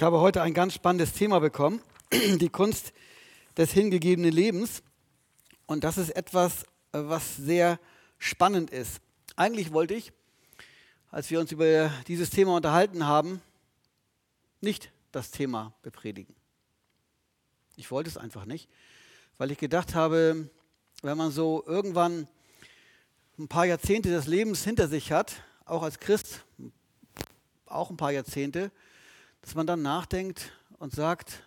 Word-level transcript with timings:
Ich 0.00 0.02
habe 0.02 0.20
heute 0.20 0.40
ein 0.40 0.54
ganz 0.54 0.72
spannendes 0.72 1.12
Thema 1.12 1.40
bekommen, 1.40 1.82
die 2.10 2.48
Kunst 2.48 2.94
des 3.58 3.70
hingegebenen 3.72 4.32
Lebens. 4.32 4.82
Und 5.66 5.84
das 5.84 5.98
ist 5.98 6.16
etwas, 6.16 6.64
was 6.90 7.36
sehr 7.36 7.78
spannend 8.18 8.70
ist. 8.70 9.02
Eigentlich 9.36 9.74
wollte 9.74 9.92
ich, 9.92 10.10
als 11.10 11.30
wir 11.30 11.38
uns 11.38 11.52
über 11.52 11.92
dieses 12.08 12.30
Thema 12.30 12.56
unterhalten 12.56 13.06
haben, 13.06 13.42
nicht 14.62 14.90
das 15.12 15.32
Thema 15.32 15.74
bepredigen. 15.82 16.34
Ich 17.76 17.90
wollte 17.90 18.08
es 18.08 18.16
einfach 18.16 18.46
nicht, 18.46 18.70
weil 19.36 19.50
ich 19.50 19.58
gedacht 19.58 19.94
habe, 19.94 20.48
wenn 21.02 21.18
man 21.18 21.30
so 21.30 21.62
irgendwann 21.66 22.26
ein 23.38 23.48
paar 23.48 23.66
Jahrzehnte 23.66 24.08
des 24.08 24.26
Lebens 24.26 24.64
hinter 24.64 24.88
sich 24.88 25.12
hat, 25.12 25.42
auch 25.66 25.82
als 25.82 26.00
Christ, 26.00 26.46
auch 27.66 27.90
ein 27.90 27.98
paar 27.98 28.12
Jahrzehnte, 28.12 28.72
dass 29.42 29.54
man 29.54 29.66
dann 29.66 29.82
nachdenkt 29.82 30.52
und 30.78 30.92
sagt, 30.92 31.44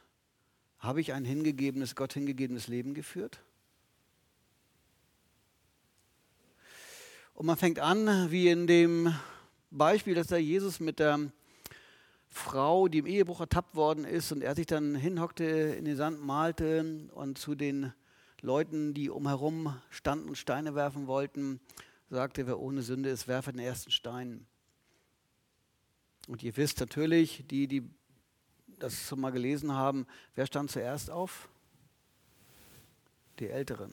habe 0.79 1.01
ich 1.01 1.13
ein 1.13 1.25
hingegebenes, 1.25 1.95
Gott 1.95 2.13
hingegebenes 2.13 2.67
Leben 2.67 2.93
geführt? 2.93 3.39
Und 7.33 7.45
man 7.45 7.57
fängt 7.57 7.79
an, 7.79 8.31
wie 8.31 8.49
in 8.49 8.67
dem 8.67 9.13
Beispiel, 9.71 10.13
dass 10.13 10.27
da 10.27 10.37
Jesus 10.37 10.79
mit 10.79 10.99
der 10.99 11.31
Frau, 12.27 12.87
die 12.87 12.99
im 12.99 13.05
Ehebruch 13.05 13.39
ertappt 13.39 13.75
worden 13.75 14.05
ist 14.05 14.31
und 14.31 14.41
er 14.41 14.55
sich 14.55 14.65
dann 14.65 14.95
hinhockte, 14.95 15.43
in 15.43 15.85
den 15.85 15.95
Sand 15.95 16.21
malte 16.21 17.07
und 17.13 17.37
zu 17.37 17.55
den 17.55 17.93
Leuten, 18.41 18.93
die 18.93 19.09
umherum 19.09 19.79
standen 19.89 20.29
und 20.29 20.37
Steine 20.37 20.75
werfen 20.75 21.07
wollten, 21.07 21.61
sagte, 22.09 22.45
wer 22.45 22.59
ohne 22.59 22.81
Sünde 22.81 23.09
ist, 23.09 23.27
werfe 23.27 23.51
den 23.51 23.61
ersten 23.61 23.91
Stein. 23.91 24.45
Und 26.27 26.43
ihr 26.43 26.55
wisst 26.55 26.79
natürlich, 26.79 27.45
die, 27.47 27.67
die 27.67 27.89
das 28.79 29.07
schon 29.07 29.19
mal 29.19 29.31
gelesen 29.31 29.73
haben, 29.73 30.07
wer 30.35 30.45
stand 30.45 30.71
zuerst 30.71 31.09
auf? 31.09 31.49
Die 33.39 33.49
Älteren. 33.49 33.91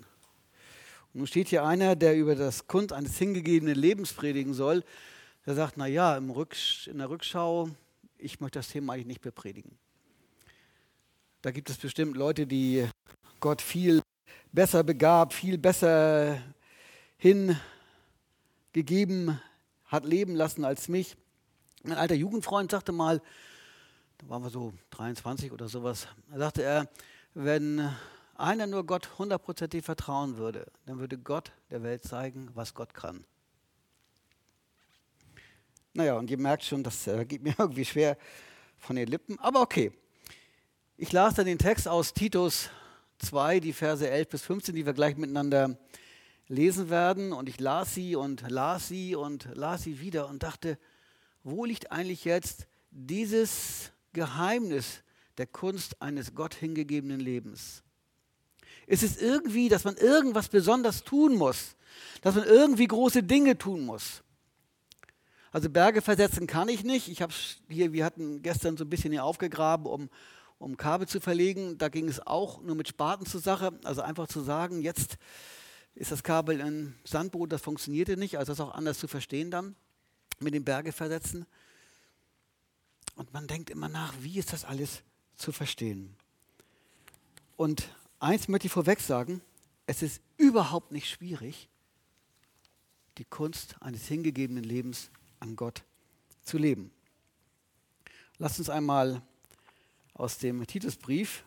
Und 1.12 1.18
nun 1.18 1.26
steht 1.26 1.48
hier 1.48 1.64
einer, 1.64 1.96
der 1.96 2.16
über 2.16 2.36
das 2.36 2.68
Kund 2.68 2.92
eines 2.92 3.18
hingegebenen 3.18 3.74
Lebens 3.74 4.12
predigen 4.12 4.54
soll, 4.54 4.84
der 5.46 5.54
sagt, 5.54 5.76
na 5.76 5.86
ja, 5.86 6.16
in 6.16 6.98
der 6.98 7.10
Rückschau, 7.10 7.70
ich 8.18 8.40
möchte 8.40 8.58
das 8.58 8.68
Thema 8.68 8.92
eigentlich 8.92 9.06
nicht 9.06 9.22
bepredigen. 9.22 9.78
Da 11.42 11.50
gibt 11.50 11.70
es 11.70 11.78
bestimmt 11.78 12.16
Leute, 12.16 12.46
die 12.46 12.86
Gott 13.40 13.62
viel 13.62 14.02
besser 14.52 14.84
begab, 14.84 15.32
viel 15.32 15.56
besser 15.56 16.42
hingegeben 17.16 17.58
hat 19.86 20.04
leben 20.04 20.36
lassen 20.36 20.64
als 20.64 20.88
mich. 20.88 21.16
Mein 21.82 21.96
alter 21.96 22.14
Jugendfreund 22.14 22.70
sagte 22.70 22.92
mal, 22.92 23.22
da 24.18 24.28
waren 24.28 24.42
wir 24.42 24.50
so 24.50 24.74
23 24.90 25.50
oder 25.50 25.66
sowas, 25.66 26.08
da 26.30 26.38
sagte 26.38 26.62
er, 26.62 26.88
wenn 27.32 27.90
einer 28.34 28.66
nur 28.66 28.84
Gott 28.84 29.18
hundertprozentig 29.18 29.82
vertrauen 29.82 30.36
würde, 30.36 30.70
dann 30.84 30.98
würde 30.98 31.16
Gott 31.16 31.52
der 31.70 31.82
Welt 31.82 32.04
zeigen, 32.04 32.50
was 32.54 32.74
Gott 32.74 32.92
kann. 32.92 33.24
Naja, 35.94 36.18
und 36.18 36.30
ihr 36.30 36.38
merkt 36.38 36.64
schon, 36.64 36.82
das 36.82 37.06
äh, 37.06 37.24
geht 37.24 37.42
mir 37.42 37.54
irgendwie 37.58 37.86
schwer 37.86 38.18
von 38.76 38.96
den 38.96 39.08
Lippen, 39.08 39.38
aber 39.38 39.62
okay. 39.62 39.90
Ich 40.98 41.12
las 41.12 41.34
dann 41.34 41.46
den 41.46 41.58
Text 41.58 41.88
aus 41.88 42.12
Titus 42.12 42.68
2, 43.20 43.60
die 43.60 43.72
Verse 43.72 44.06
11 44.06 44.28
bis 44.28 44.42
15, 44.42 44.74
die 44.74 44.84
wir 44.84 44.92
gleich 44.92 45.16
miteinander 45.16 45.78
lesen 46.46 46.90
werden. 46.90 47.32
Und 47.32 47.48
ich 47.48 47.58
las 47.58 47.94
sie 47.94 48.16
und 48.16 48.44
las 48.50 48.88
sie 48.88 49.14
und 49.14 49.48
las 49.54 49.82
sie 49.82 50.00
wieder 50.00 50.28
und 50.28 50.42
dachte, 50.42 50.78
wo 51.42 51.64
liegt 51.64 51.90
eigentlich 51.90 52.24
jetzt 52.24 52.66
dieses 52.90 53.92
Geheimnis 54.12 55.02
der 55.38 55.46
Kunst 55.46 56.00
eines 56.02 56.34
Gott 56.34 56.54
hingegebenen 56.54 57.20
Lebens? 57.20 57.82
Ist 58.86 59.02
es 59.02 59.20
irgendwie, 59.20 59.68
dass 59.68 59.84
man 59.84 59.96
irgendwas 59.96 60.48
besonders 60.48 61.04
tun 61.04 61.36
muss, 61.36 61.76
dass 62.22 62.34
man 62.34 62.44
irgendwie 62.44 62.86
große 62.86 63.22
Dinge 63.22 63.56
tun 63.56 63.84
muss? 63.84 64.22
Also 65.52 65.68
Berge 65.68 66.02
versetzen 66.02 66.46
kann 66.46 66.68
ich 66.68 66.84
nicht. 66.84 67.08
Ich 67.08 67.22
habe 67.22 67.32
hier, 67.68 67.92
wir 67.92 68.04
hatten 68.04 68.42
gestern 68.42 68.76
so 68.76 68.84
ein 68.84 68.90
bisschen 68.90 69.12
hier 69.12 69.24
aufgegraben, 69.24 69.86
um, 69.86 70.10
um 70.58 70.76
Kabel 70.76 71.08
zu 71.08 71.20
verlegen. 71.20 71.78
Da 71.78 71.88
ging 71.88 72.08
es 72.08 72.24
auch 72.24 72.62
nur 72.62 72.76
mit 72.76 72.88
Spaten 72.88 73.26
zur 73.26 73.40
Sache. 73.40 73.72
Also 73.84 74.02
einfach 74.02 74.28
zu 74.28 74.40
sagen, 74.42 74.80
jetzt 74.80 75.18
ist 75.94 76.12
das 76.12 76.22
Kabel 76.22 76.60
in 76.60 76.94
Sandboden, 77.04 77.50
das 77.50 77.62
funktionierte 77.62 78.16
nicht. 78.16 78.38
Also 78.38 78.52
das 78.52 78.58
ist 78.58 78.64
auch 78.64 78.74
anders 78.74 78.98
zu 78.98 79.08
verstehen 79.08 79.50
dann 79.50 79.74
mit 80.40 80.54
den 80.54 80.64
Berge 80.64 80.92
versetzen. 80.92 81.46
Und 83.16 83.32
man 83.32 83.46
denkt 83.46 83.70
immer 83.70 83.88
nach, 83.88 84.14
wie 84.20 84.38
ist 84.38 84.52
das 84.52 84.64
alles 84.64 85.02
zu 85.36 85.52
verstehen? 85.52 86.16
Und 87.56 87.94
eins 88.18 88.48
möchte 88.48 88.66
ich 88.66 88.72
vorweg 88.72 89.00
sagen, 89.00 89.42
es 89.86 90.02
ist 90.02 90.22
überhaupt 90.36 90.92
nicht 90.92 91.08
schwierig, 91.08 91.68
die 93.18 93.24
Kunst 93.24 93.76
eines 93.80 94.06
hingegebenen 94.06 94.64
Lebens 94.64 95.10
an 95.40 95.56
Gott 95.56 95.84
zu 96.42 96.56
leben. 96.56 96.90
Lasst 98.38 98.58
uns 98.58 98.70
einmal 98.70 99.20
aus 100.14 100.38
dem 100.38 100.66
Titusbrief, 100.66 101.44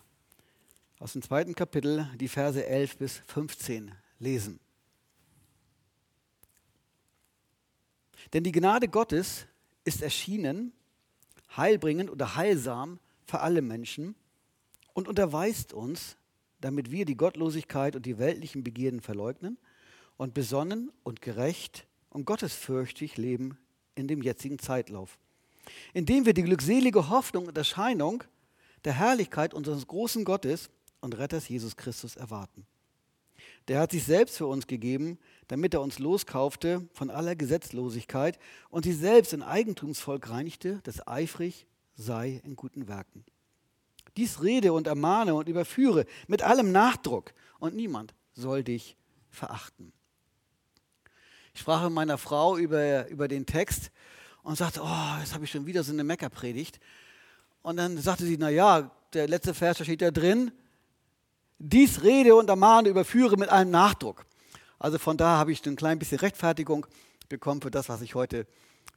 aus 0.99 1.13
dem 1.13 1.23
zweiten 1.23 1.55
Kapitel, 1.55 2.07
die 2.19 2.27
Verse 2.27 2.63
11 2.63 2.97
bis 2.97 3.17
15 3.27 3.91
lesen. 4.19 4.59
Denn 8.33 8.43
die 8.43 8.51
Gnade 8.51 8.87
Gottes 8.87 9.45
ist 9.85 10.01
erschienen, 10.01 10.73
heilbringend 11.55 12.09
oder 12.09 12.35
heilsam 12.35 12.99
für 13.25 13.39
alle 13.41 13.61
Menschen 13.61 14.15
und 14.93 15.07
unterweist 15.07 15.73
uns, 15.73 16.17
damit 16.59 16.91
wir 16.91 17.05
die 17.05 17.17
Gottlosigkeit 17.17 17.95
und 17.95 18.05
die 18.05 18.17
weltlichen 18.17 18.63
Begierden 18.63 19.01
verleugnen 19.01 19.57
und 20.17 20.33
besonnen 20.33 20.91
und 21.03 21.21
gerecht 21.21 21.85
und 22.09 22.25
gottesfürchtig 22.25 23.17
leben 23.17 23.57
in 23.95 24.07
dem 24.07 24.21
jetzigen 24.21 24.59
Zeitlauf, 24.59 25.17
indem 25.93 26.25
wir 26.25 26.33
die 26.33 26.43
glückselige 26.43 27.09
Hoffnung 27.09 27.47
und 27.47 27.57
Erscheinung 27.57 28.23
der 28.85 28.93
Herrlichkeit 28.93 29.53
unseres 29.53 29.85
großen 29.87 30.23
Gottes 30.25 30.69
und 31.01 31.17
Retters 31.17 31.49
Jesus 31.49 31.75
Christus 31.75 32.15
erwarten. 32.15 32.65
Der 33.67 33.79
hat 33.79 33.91
sich 33.91 34.03
selbst 34.03 34.37
für 34.37 34.47
uns 34.47 34.67
gegeben, 34.67 35.19
damit 35.47 35.73
er 35.73 35.81
uns 35.81 35.99
loskaufte 35.99 36.87
von 36.93 37.09
aller 37.09 37.35
Gesetzlosigkeit 37.35 38.39
und 38.69 38.85
sich 38.85 38.97
selbst 38.97 39.33
in 39.33 39.43
Eigentumsvolk 39.43 40.29
reinigte, 40.29 40.79
das 40.83 41.07
eifrig 41.07 41.67
sei 41.95 42.41
in 42.43 42.55
guten 42.55 42.87
Werken. 42.87 43.23
Dies 44.17 44.41
rede 44.43 44.73
und 44.73 44.87
ermahne 44.87 45.33
und 45.33 45.49
überführe 45.49 46.05
mit 46.27 46.41
allem 46.41 46.71
Nachdruck 46.71 47.33
und 47.59 47.75
niemand 47.75 48.13
soll 48.33 48.63
dich 48.63 48.95
verachten. 49.29 49.91
Ich 51.53 51.61
sprach 51.61 51.83
mit 51.83 51.93
meiner 51.93 52.17
Frau 52.17 52.57
über, 52.57 53.07
über 53.09 53.27
den 53.27 53.45
Text 53.45 53.91
und 54.43 54.57
sagte, 54.57 54.81
oh, 54.83 55.19
jetzt 55.19 55.33
habe 55.33 55.45
ich 55.45 55.51
schon 55.51 55.65
wieder 55.65 55.83
so 55.83 55.91
eine 55.91 56.03
Meckerpredigt. 56.03 56.79
Und 57.61 57.77
dann 57.77 57.97
sagte 57.97 58.25
sie, 58.25 58.37
na 58.37 58.49
ja, 58.49 58.91
der 59.13 59.27
letzte 59.27 59.53
Vers, 59.53 59.79
steht 59.79 60.01
da 60.01 60.11
drin, 60.11 60.51
dies 61.59 62.03
rede 62.03 62.35
und 62.35 62.49
ermahne, 62.49 62.89
überführe 62.89 63.37
mit 63.37 63.49
allem 63.49 63.71
Nachdruck. 63.71 64.25
Also 64.79 64.97
von 64.97 65.17
da 65.17 65.37
habe 65.37 65.51
ich 65.51 65.65
ein 65.65 65.75
klein 65.75 65.99
bisschen 65.99 66.19
Rechtfertigung 66.19 66.85
bekommen 67.29 67.61
für 67.61 67.71
das, 67.71 67.89
was 67.89 68.01
ich 68.01 68.15
heute 68.15 68.47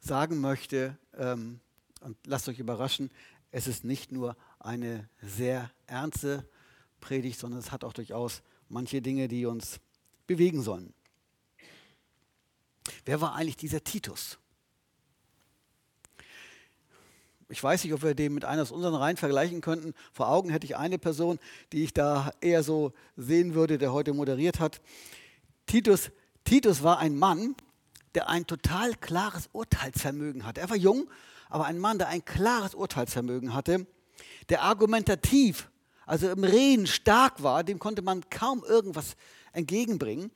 sagen 0.01 0.41
möchte. 0.41 0.97
Ähm, 1.17 1.61
und 2.01 2.17
lasst 2.27 2.49
euch 2.49 2.59
überraschen, 2.59 3.11
es 3.51 3.67
ist 3.67 3.85
nicht 3.85 4.13
nur 4.13 4.37
eine 4.59 5.09
sehr 5.23 5.71
ernste 5.87 6.49
Predigt, 7.01 7.39
sondern 7.39 7.61
es 7.61 7.73
hat 7.73 7.85
auch 7.85 7.93
durchaus 7.93 8.43
manche 8.69 9.01
Dinge, 9.01 9.29
die 9.29 9.47
uns 9.47 9.81
bewegen 10.27 10.63
sollen. 10.63 10.93
Wer 13.05 13.21
war 13.21 13.35
eigentlich 13.35 13.57
dieser 13.57 13.83
Titus? 13.83 14.39
Ich 17.49 17.63
weiß 17.63 17.85
nicht, 17.85 17.93
ob 17.93 18.03
wir 18.03 18.15
den 18.15 18.35
mit 18.35 18.45
einer 18.45 18.63
aus 18.63 18.73
unseren 18.73 18.97
Reihen 18.97 19.17
vergleichen 19.17 19.61
könnten. 19.61 19.95
Vor 20.13 20.29
Augen 20.29 20.51
hätte 20.51 20.67
ich 20.67 20.77
eine 20.77 20.99
Person, 20.99 21.39
die 21.73 21.85
ich 21.85 21.95
da 21.95 22.33
eher 22.41 22.65
so 22.65 22.93
sehen 23.17 23.55
würde, 23.55 23.79
der 23.79 23.93
heute 23.93 24.13
moderiert 24.13 24.59
hat. 24.59 24.81
Titus, 25.67 26.11
Titus 26.45 26.83
war 26.83 26.99
ein 26.99 27.17
Mann, 27.17 27.55
der 28.15 28.29
ein 28.29 28.47
total 28.47 28.95
klares 28.95 29.49
Urteilsvermögen 29.53 30.47
hatte. 30.47 30.61
Er 30.61 30.71
war 30.71 30.77
jung, 30.77 31.09
aber 31.49 31.67
ein 31.67 31.79
Mann, 31.79 31.99
der 31.99 32.09
ein 32.09 32.25
klares 32.25 32.75
Urteilsvermögen 32.75 33.55
hatte, 33.55 33.87
der 34.49 34.63
argumentativ, 34.63 35.71
also 36.07 36.31
im 36.31 36.45
Reden 36.45 36.87
stark 36.87 37.43
war, 37.43 37.65
dem 37.65 37.79
konnte 37.79 38.03
man 38.03 38.29
kaum 38.31 38.65
irgendwas 38.65 39.17
entgegenbringen 39.53 40.31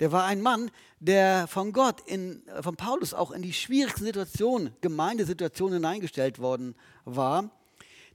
der 0.00 0.12
war 0.12 0.24
ein 0.24 0.40
Mann, 0.40 0.70
der 0.98 1.46
von 1.46 1.72
Gott, 1.72 2.00
in, 2.06 2.42
von 2.62 2.74
Paulus 2.74 3.12
auch 3.12 3.30
in 3.30 3.42
die 3.42 3.52
schwierigsten 3.52 4.04
Situationen, 4.04 4.74
Gemeindesituationen 4.80 5.74
hineingestellt 5.74 6.38
worden 6.38 6.74
war, 7.04 7.50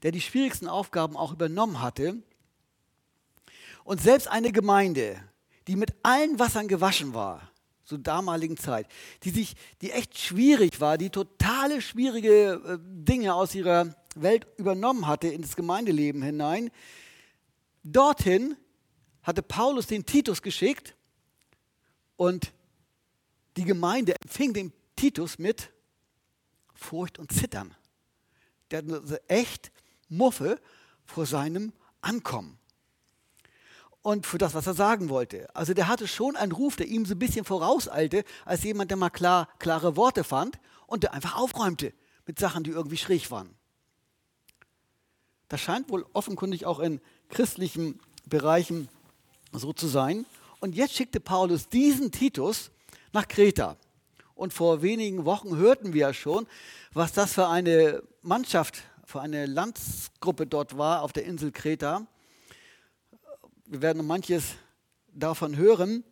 der 0.02 0.12
die 0.12 0.22
schwierigsten 0.22 0.68
Aufgaben 0.68 1.16
auch 1.16 1.32
übernommen 1.32 1.82
hatte. 1.82 2.18
Und 3.84 4.02
selbst 4.02 4.28
eine 4.28 4.52
Gemeinde, 4.52 5.22
die 5.68 5.76
mit 5.76 5.94
allen 6.04 6.40
Wassern 6.40 6.68
gewaschen 6.68 7.14
war, 7.14 7.52
zur 7.84 8.00
damaligen 8.00 8.58
Zeit, 8.58 8.88
die 9.24 9.30
sich, 9.30 9.56
die 9.82 9.92
echt 9.92 10.18
schwierig 10.18 10.82
war, 10.82 10.98
die 10.98 11.10
totale 11.10 11.82
schwierige 11.82 12.62
äh, 12.66 12.78
Dinge 12.82 13.34
aus 13.36 13.54
ihrer 13.54 13.96
Welt 14.16 14.48
übernommen 14.58 15.08
hatte, 15.08 15.28
ins 15.28 15.56
Gemeindeleben 15.56 16.24
hinein. 16.24 16.72
Dorthin 17.84 18.56
hatte 19.22 19.42
Paulus 19.42 19.88
den 19.88 20.06
Titus 20.06 20.42
geschickt 20.42 20.96
und 22.16 22.54
die 23.58 23.66
Gemeinde 23.66 24.16
empfing 24.22 24.54
den 24.54 24.74
Titus 24.96 25.38
mit 25.38 25.72
Furcht 26.74 27.20
und 27.20 27.32
Zittern. 27.32 27.76
Der 28.72 28.80
hatte 28.80 29.22
echt 29.30 29.72
Muffe 30.10 30.60
vor 31.06 31.26
seinem 31.26 31.72
Ankommen 32.02 32.60
und 34.06 34.28
für 34.28 34.38
das, 34.38 34.54
was 34.54 34.68
er 34.68 34.76
sagen 34.76 35.10
wollte. 35.10 35.48
Also 35.56 35.74
der 35.74 35.88
hatte 35.88 36.08
schon 36.08 36.36
einen 36.36 36.52
Ruf, 36.52 36.76
der 36.76 36.86
ihm 36.86 37.08
so 37.08 37.16
ein 37.16 37.20
bisschen 37.20 37.44
vorauseilte, 37.44 38.24
als 38.46 38.64
jemand, 38.64 38.92
der 38.92 38.98
mal 38.98 39.10
klar, 39.10 39.50
klare 39.58 39.98
Worte 39.98 40.24
fand 40.24 40.60
und 40.86 41.02
der 41.02 41.16
einfach 41.16 41.36
aufräumte 41.36 41.92
mit 42.28 42.38
Sachen, 42.38 42.64
die 42.64 42.70
irgendwie 42.70 42.98
schräg 42.98 43.32
waren. 43.32 43.50
Das 45.48 45.60
scheint 45.60 45.90
wohl 45.90 46.06
offenkundig 46.14 46.68
auch 46.68 46.80
in 46.82 47.02
christlichen 47.30 48.00
Bereichen 48.28 48.90
so 49.52 49.74
zu 49.74 49.88
sein. 49.88 50.28
Und 50.60 50.76
jetzt 50.76 50.94
schickte 50.94 51.20
Paulus 51.20 51.68
diesen 51.68 52.12
Titus 52.12 52.70
nach 53.12 53.28
Kreta. 53.28 53.76
Und 54.36 54.54
vor 54.54 54.84
wenigen 54.84 55.26
Wochen 55.26 55.56
hörten 55.56 55.94
wir 55.94 56.02
ja 56.02 56.14
schon, 56.14 56.46
was 56.94 57.12
das 57.12 57.34
für 57.34 57.48
eine 57.48 58.04
Mannschaft, 58.22 58.84
für 59.04 59.22
eine 59.22 59.48
Landsgruppe 59.48 60.46
dort 60.46 60.78
war 60.78 61.02
auf 61.02 61.12
der 61.12 61.26
Insel 61.26 61.52
Kreta 61.52 62.06
wir 63.66 63.82
werden 63.82 63.98
noch 63.98 64.06
manches 64.06 64.56
davon 65.08 65.56
hören. 65.58 66.04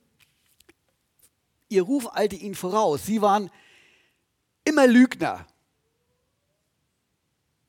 Ihr 1.69 1.83
Ruf 1.83 2.15
eilte 2.15 2.35
ihnen 2.35 2.55
voraus. 2.55 3.05
Sie 3.05 3.21
waren 3.21 3.49
immer 4.63 4.87
Lügner. 4.87 5.45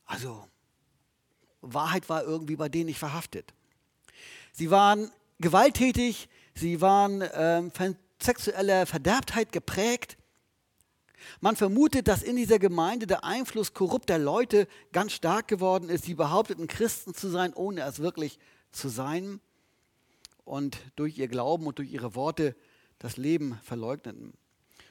Also 0.05 0.47
Wahrheit 1.61 2.09
war 2.09 2.23
irgendwie 2.23 2.55
bei 2.55 2.69
denen 2.69 2.87
nicht 2.87 2.99
verhaftet. 2.99 3.53
Sie 4.53 4.71
waren 4.71 5.11
gewalttätig, 5.39 6.29
sie 6.53 6.81
waren 6.81 7.21
äh, 7.21 7.69
von 7.71 7.95
sexueller 8.21 8.85
Verderbtheit 8.85 9.51
geprägt. 9.51 10.17
Man 11.41 11.55
vermutet, 11.55 12.07
dass 12.07 12.23
in 12.23 12.35
dieser 12.35 12.59
Gemeinde 12.59 13.07
der 13.07 13.23
Einfluss 13.23 13.73
korrupter 13.73 14.17
Leute 14.17 14.67
ganz 14.91 15.13
stark 15.13 15.47
geworden 15.47 15.89
ist. 15.89 16.05
Sie 16.05 16.13
behaupteten, 16.13 16.67
Christen 16.67 17.13
zu 17.13 17.29
sein, 17.29 17.53
ohne 17.53 17.81
es 17.81 17.99
wirklich 17.99 18.39
zu 18.71 18.89
sein 18.89 19.41
und 20.45 20.77
durch 20.95 21.17
ihr 21.17 21.27
Glauben 21.27 21.67
und 21.67 21.79
durch 21.79 21.91
ihre 21.91 22.15
Worte 22.15 22.55
das 22.99 23.17
Leben 23.17 23.59
verleugneten. 23.63 24.33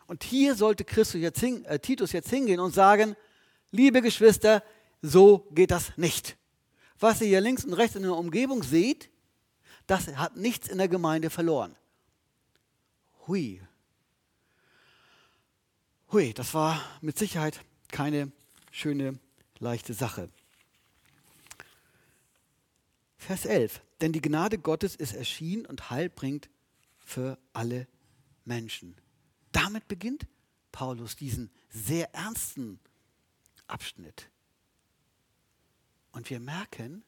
Und 0.07 0.23
hier 0.23 0.55
sollte 0.55 0.85
Christus 0.85 1.21
jetzt 1.21 1.41
hin, 1.41 1.65
äh, 1.65 1.79
Titus 1.79 2.13
jetzt 2.13 2.29
hingehen 2.29 2.61
und 2.61 2.75
sagen, 2.75 3.17
liebe 3.71 4.03
Geschwister, 4.03 4.63
so 5.01 5.49
geht 5.53 5.71
das 5.71 5.97
nicht. 5.97 6.37
Was 6.99 7.21
ihr 7.21 7.29
hier 7.29 7.41
links 7.41 7.65
und 7.65 7.73
rechts 7.73 7.97
in 7.97 8.03
der 8.03 8.15
Umgebung 8.15 8.63
seht, 8.63 9.11
das 9.87 10.09
hat 10.17 10.37
nichts 10.37 10.69
in 10.69 10.79
der 10.79 10.89
Gemeinde 10.89 11.31
verloren. 11.31 11.77
Hui. 13.27 13.61
Hui, 16.13 16.35
das 16.35 16.55
war 16.55 16.81
mit 17.01 17.19
Sicherheit 17.19 17.61
keine 17.91 18.31
schöne, 18.71 19.19
leichte 19.59 19.95
Sache. 19.95 20.29
Vers 23.17 23.47
11. 23.47 23.81
Denn 24.01 24.13
die 24.13 24.21
Gnade 24.21 24.59
Gottes 24.59 24.97
ist 24.97 25.15
erschienen 25.15 25.67
und 25.67 25.91
Heil 25.91 26.11
bringt 26.11 26.51
für 26.99 27.39
alle 27.53 27.87
Menschen. 28.45 28.97
Damit 29.53 29.87
beginnt 29.89 30.27
Paulus 30.73 31.17
diesen 31.17 31.51
sehr 31.71 32.13
ernsten 32.15 32.81
Abschnitt. 33.67 34.31
Und 36.13 36.29
wir 36.31 36.41
merken 36.41 37.05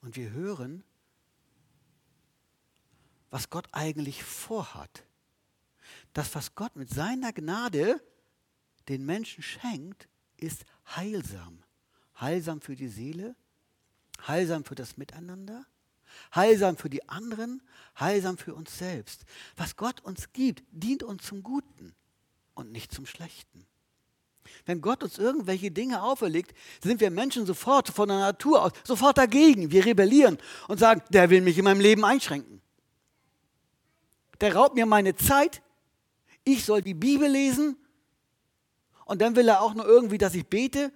und 0.00 0.16
wir 0.16 0.30
hören, 0.30 0.84
was 3.30 3.50
Gott 3.50 3.68
eigentlich 3.72 4.22
vorhat. 4.22 5.04
Das, 6.12 6.34
was 6.34 6.54
Gott 6.54 6.76
mit 6.76 6.90
seiner 6.90 7.32
Gnade 7.32 8.00
den 8.88 9.04
Menschen 9.04 9.42
schenkt, 9.42 10.08
ist 10.36 10.64
heilsam. 10.96 11.62
Heilsam 12.20 12.60
für 12.60 12.74
die 12.74 12.88
Seele, 12.88 13.36
heilsam 14.26 14.64
für 14.64 14.74
das 14.74 14.96
Miteinander, 14.96 15.66
heilsam 16.34 16.76
für 16.76 16.90
die 16.90 17.08
anderen, 17.08 17.62
heilsam 17.98 18.38
für 18.38 18.54
uns 18.54 18.76
selbst. 18.76 19.24
Was 19.56 19.76
Gott 19.76 20.00
uns 20.00 20.32
gibt, 20.32 20.62
dient 20.70 21.02
uns 21.02 21.24
zum 21.24 21.42
Guten 21.42 21.94
und 22.54 22.72
nicht 22.72 22.92
zum 22.92 23.06
Schlechten. 23.06 23.66
Wenn 24.66 24.80
Gott 24.80 25.02
uns 25.02 25.18
irgendwelche 25.18 25.70
Dinge 25.70 26.02
auferlegt, 26.02 26.54
sind 26.82 27.00
wir 27.00 27.10
Menschen 27.10 27.46
sofort 27.46 27.88
von 27.88 28.08
der 28.08 28.18
Natur 28.18 28.62
aus 28.62 28.72
sofort 28.84 29.18
dagegen. 29.18 29.70
Wir 29.70 29.84
rebellieren 29.84 30.38
und 30.68 30.78
sagen, 30.78 31.02
der 31.10 31.30
will 31.30 31.42
mich 31.42 31.58
in 31.58 31.64
meinem 31.64 31.80
Leben 31.80 32.04
einschränken. 32.04 32.60
Der 34.40 34.54
raubt 34.54 34.74
mir 34.74 34.86
meine 34.86 35.16
Zeit. 35.16 35.62
Ich 36.44 36.64
soll 36.64 36.82
die 36.82 36.94
Bibel 36.94 37.28
lesen. 37.28 37.76
Und 39.04 39.20
dann 39.20 39.36
will 39.36 39.48
er 39.48 39.62
auch 39.62 39.74
nur 39.74 39.86
irgendwie, 39.86 40.18
dass 40.18 40.34
ich 40.34 40.46
bete 40.46 40.92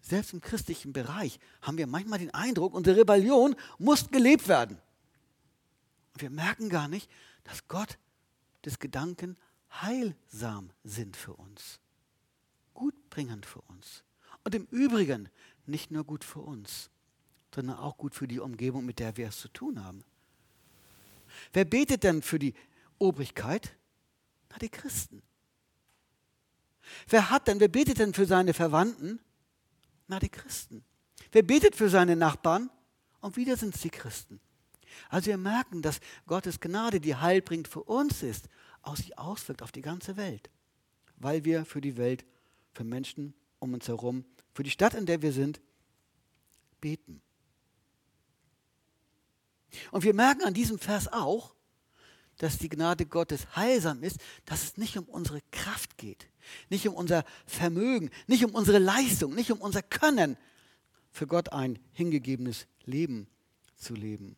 selbst 0.00 0.32
im 0.32 0.40
christlichen 0.40 0.92
Bereich 0.92 1.38
haben 1.62 1.78
wir 1.78 1.86
manchmal 1.86 2.18
den 2.18 2.32
Eindruck, 2.32 2.74
unsere 2.74 3.00
Rebellion 3.00 3.54
muss 3.78 4.10
gelebt 4.10 4.48
werden. 4.48 4.78
Und 6.14 6.22
wir 6.22 6.30
merken 6.30 6.68
gar 6.68 6.88
nicht, 6.88 7.10
dass 7.44 7.68
Gott 7.68 7.98
des 8.64 8.78
Gedanken 8.78 9.36
heilsam 9.70 10.70
sind 10.84 11.16
für 11.16 11.34
uns, 11.34 11.80
gutbringend 12.74 13.46
für 13.46 13.60
uns. 13.62 14.04
Und 14.44 14.54
im 14.54 14.66
Übrigen 14.66 15.28
nicht 15.66 15.90
nur 15.90 16.04
gut 16.04 16.24
für 16.24 16.40
uns, 16.40 16.90
sondern 17.54 17.76
auch 17.76 17.96
gut 17.96 18.14
für 18.14 18.28
die 18.28 18.40
Umgebung, 18.40 18.84
mit 18.84 18.98
der 18.98 19.16
wir 19.16 19.28
es 19.28 19.38
zu 19.38 19.48
tun 19.48 19.84
haben. 19.84 20.04
Wer 21.52 21.64
betet 21.64 22.04
denn 22.04 22.22
für 22.22 22.38
die 22.38 22.54
Obrigkeit? 22.98 23.76
Na, 24.50 24.58
die 24.58 24.68
Christen. 24.68 25.22
Wer 27.08 27.30
hat 27.30 27.48
denn, 27.48 27.60
wer 27.60 27.68
betet 27.68 27.98
denn 27.98 28.14
für 28.14 28.26
seine 28.26 28.54
Verwandten? 28.54 29.20
Na, 30.10 30.18
die 30.18 30.28
Christen. 30.28 30.82
Wer 31.30 31.44
betet 31.44 31.76
für 31.76 31.88
seine 31.88 32.16
Nachbarn? 32.16 32.68
Und 33.20 33.36
wieder 33.36 33.56
sind 33.56 33.76
es 33.76 33.82
die 33.82 33.90
Christen. 33.90 34.40
Also 35.08 35.26
wir 35.26 35.38
merken, 35.38 35.82
dass 35.82 36.00
Gottes 36.26 36.58
Gnade, 36.58 36.98
die 36.98 37.14
Heil 37.14 37.40
bringt, 37.40 37.68
für 37.68 37.84
uns 37.84 38.24
ist, 38.24 38.48
auch 38.82 38.96
sich 38.96 39.16
auswirkt 39.16 39.62
auf 39.62 39.70
die 39.70 39.82
ganze 39.82 40.16
Welt. 40.16 40.50
Weil 41.18 41.44
wir 41.44 41.64
für 41.64 41.80
die 41.80 41.96
Welt, 41.96 42.24
für 42.72 42.82
Menschen 42.82 43.34
um 43.60 43.72
uns 43.72 43.86
herum, 43.86 44.24
für 44.52 44.64
die 44.64 44.70
Stadt, 44.70 44.94
in 44.94 45.06
der 45.06 45.22
wir 45.22 45.32
sind, 45.32 45.60
beten. 46.80 47.22
Und 49.92 50.02
wir 50.02 50.12
merken 50.12 50.42
an 50.42 50.54
diesem 50.54 50.80
Vers 50.80 51.06
auch, 51.06 51.54
dass 52.40 52.56
die 52.56 52.70
Gnade 52.70 53.04
Gottes 53.04 53.54
heilsam 53.54 54.02
ist, 54.02 54.16
dass 54.46 54.64
es 54.64 54.76
nicht 54.78 54.96
um 54.96 55.04
unsere 55.04 55.42
Kraft 55.50 55.98
geht, 55.98 56.26
nicht 56.70 56.88
um 56.88 56.94
unser 56.94 57.24
Vermögen, 57.44 58.08
nicht 58.26 58.46
um 58.46 58.54
unsere 58.54 58.78
Leistung, 58.78 59.34
nicht 59.34 59.52
um 59.52 59.60
unser 59.60 59.82
Können, 59.82 60.38
für 61.10 61.26
Gott 61.26 61.52
ein 61.52 61.78
hingegebenes 61.92 62.66
Leben 62.86 63.26
zu 63.76 63.94
leben. 63.94 64.36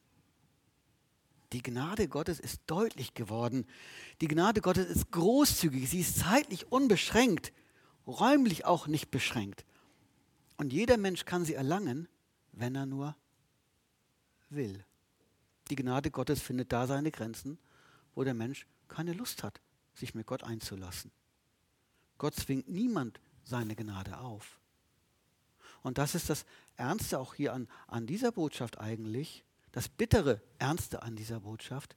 Die 1.52 1.62
Gnade 1.62 2.08
Gottes 2.08 2.40
ist 2.40 2.62
deutlich 2.66 3.14
geworden. 3.14 3.66
Die 4.20 4.26
Gnade 4.26 4.62
Gottes 4.62 4.86
ist 4.86 5.12
großzügig, 5.12 5.88
sie 5.88 6.00
ist 6.00 6.18
zeitlich 6.18 6.72
unbeschränkt, 6.72 7.52
räumlich 8.04 8.64
auch 8.64 8.88
nicht 8.88 9.12
beschränkt. 9.12 9.64
Und 10.56 10.72
jeder 10.72 10.96
Mensch 10.96 11.24
kann 11.24 11.44
sie 11.44 11.54
erlangen, 11.54 12.08
wenn 12.50 12.74
er 12.74 12.86
nur 12.86 13.14
will. 14.50 14.84
Die 15.70 15.76
Gnade 15.76 16.10
Gottes 16.10 16.40
findet 16.40 16.72
da 16.72 16.88
seine 16.88 17.12
Grenzen, 17.12 17.58
wo 18.14 18.24
der 18.24 18.34
Mensch 18.34 18.66
keine 18.88 19.12
Lust 19.12 19.42
hat, 19.42 19.60
sich 19.94 20.14
mit 20.14 20.26
Gott 20.26 20.44
einzulassen. 20.44 21.10
Gott 22.18 22.34
zwingt 22.34 22.68
niemand 22.68 23.20
seine 23.44 23.74
Gnade 23.74 24.18
auf. 24.18 24.60
Und 25.82 25.98
das 25.98 26.14
ist 26.14 26.30
das 26.30 26.44
Ernste 26.76 27.18
auch 27.18 27.34
hier 27.34 27.52
an, 27.52 27.68
an 27.88 28.06
dieser 28.06 28.32
Botschaft 28.32 28.78
eigentlich, 28.78 29.44
das 29.72 29.88
bittere 29.88 30.40
Ernste 30.58 31.02
an 31.02 31.16
dieser 31.16 31.40
Botschaft. 31.40 31.96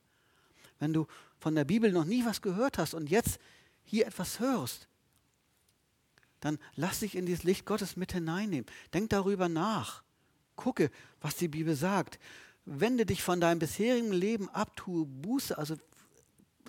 Wenn 0.80 0.94
du 0.94 1.08
von 1.40 1.56
der 1.56 1.66
Bibel 1.66 1.92
noch 1.92 2.06
nie 2.06 2.26
was 2.26 2.42
gehört 2.42 2.78
hast 2.78 2.94
und 2.94 3.10
jetzt 3.10 3.40
hier 3.84 4.08
etwas 4.08 4.40
hörst, 4.40 4.88
dann 6.40 6.60
lass 6.76 7.00
dich 7.00 7.16
in 7.16 7.26
dieses 7.26 7.44
Licht 7.44 7.66
Gottes 7.66 7.96
mit 7.96 8.14
hineinnehmen. 8.14 8.66
Denk 8.94 9.10
darüber 9.10 9.50
nach. 9.50 10.04
Gucke, 10.56 10.92
was 11.22 11.36
die 11.36 11.48
Bibel 11.48 11.76
sagt. 11.76 12.20
Wende 12.66 13.06
dich 13.06 13.24
von 13.24 13.40
deinem 13.40 13.60
bisherigen 13.60 14.12
Leben 14.12 14.50
ab, 14.50 14.76
tue 14.76 15.06
Buße, 15.06 15.58
also 15.58 15.76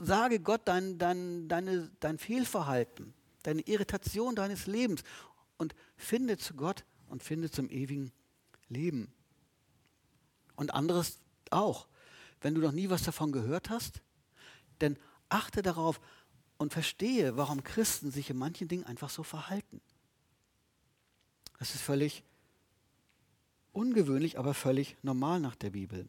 sage 0.00 0.40
Gott 0.40 0.62
dein, 0.64 0.98
dein, 0.98 1.48
deine, 1.48 1.90
dein 2.00 2.18
Fehlverhalten 2.18 3.14
deine 3.46 3.62
Irritation 3.62 4.34
deines 4.34 4.66
Lebens 4.66 5.02
und 5.56 5.74
finde 5.96 6.36
zu 6.36 6.54
Gott 6.54 6.84
und 7.08 7.22
finde 7.22 7.50
zum 7.50 7.70
ewigen 7.70 8.12
Leben. 8.68 9.12
Und 10.56 10.74
anderes 10.74 11.18
auch. 11.50 11.86
Wenn 12.40 12.54
du 12.54 12.60
noch 12.60 12.72
nie 12.72 12.90
was 12.90 13.04
davon 13.04 13.32
gehört 13.32 13.70
hast, 13.70 14.02
dann 14.80 14.98
achte 15.28 15.62
darauf 15.62 16.00
und 16.58 16.72
verstehe, 16.72 17.36
warum 17.36 17.62
Christen 17.62 18.10
sich 18.10 18.30
in 18.30 18.36
manchen 18.36 18.68
Dingen 18.68 18.84
einfach 18.84 19.10
so 19.10 19.22
verhalten. 19.22 19.80
Das 21.58 21.74
ist 21.74 21.82
völlig 21.82 22.24
ungewöhnlich, 23.72 24.38
aber 24.38 24.54
völlig 24.54 24.96
normal 25.02 25.40
nach 25.40 25.54
der 25.54 25.70
Bibel. 25.70 26.08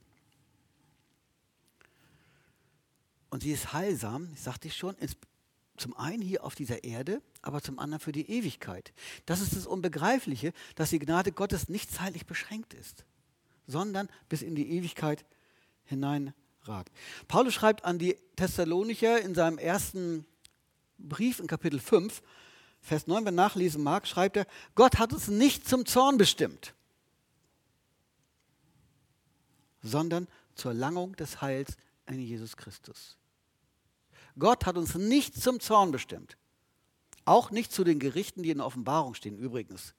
Und 3.30 3.44
sie 3.44 3.52
ist 3.52 3.74
heilsam, 3.74 4.34
sagte 4.36 4.68
ich 4.68 4.76
schon, 4.76 4.96
zum 5.78 5.96
einen 5.96 6.22
hier 6.22 6.44
auf 6.44 6.56
dieser 6.56 6.84
Erde, 6.84 7.22
aber 7.42 7.62
zum 7.62 7.80
anderen 7.80 8.00
für 8.00 8.12
die 8.12 8.30
Ewigkeit. 8.30 8.94
Das 9.26 9.42
ist 9.42 9.56
das 9.56 9.68
Unbegreifliche, 9.68 10.54
dass 10.76 10.90
die 10.90 11.00
Gnade 11.00 11.32
Gottes 11.32 11.70
nicht 11.70 11.92
zeitlich 11.92 12.26
beschränkt 12.26 12.74
ist, 12.74 13.06
sondern 13.68 14.10
bis 14.28 14.42
in 14.42 14.56
die 14.56 14.70
Ewigkeit 14.72 15.26
hineinragt. 15.86 16.92
Paulus 17.28 17.54
schreibt 17.54 17.86
an 17.86 18.00
die 18.00 18.18
Thessalonicher 18.36 19.22
in 19.22 19.36
seinem 19.36 19.58
ersten 19.58 20.26
Brief 20.98 21.40
in 21.40 21.48
Kapitel 21.48 21.80
5, 21.80 22.24
Vers 22.82 23.08
9, 23.08 23.26
wenn 23.26 23.36
nachlesen 23.36 23.84
mag, 23.84 24.08
schreibt 24.08 24.38
er, 24.38 24.48
Gott 24.76 24.98
hat 24.98 25.14
uns 25.14 25.28
nicht 25.28 25.68
zum 25.68 25.86
Zorn 25.86 26.18
bestimmt, 26.18 26.74
sondern 29.84 30.28
zur 30.56 30.74
Langung 30.74 31.16
des 31.16 31.42
Heils 31.42 31.78
in 32.08 32.20
Jesus 32.20 32.58
Christus. 32.58 33.18
Gott 34.40 34.66
hat 34.66 34.78
uns 34.78 34.96
nicht 34.96 35.42
zum 35.42 35.60
Zorn 35.60 35.92
bestimmt. 35.92 36.38
Auch 37.26 37.52
nicht 37.52 37.72
zu 37.72 37.84
den 37.84 38.00
Gerichten, 38.00 38.44
die 38.44 38.52
in 38.52 38.60
der 38.60 38.68
Offenbarung 38.68 39.14
stehen, 39.14 39.38
übrigens. 39.38 39.94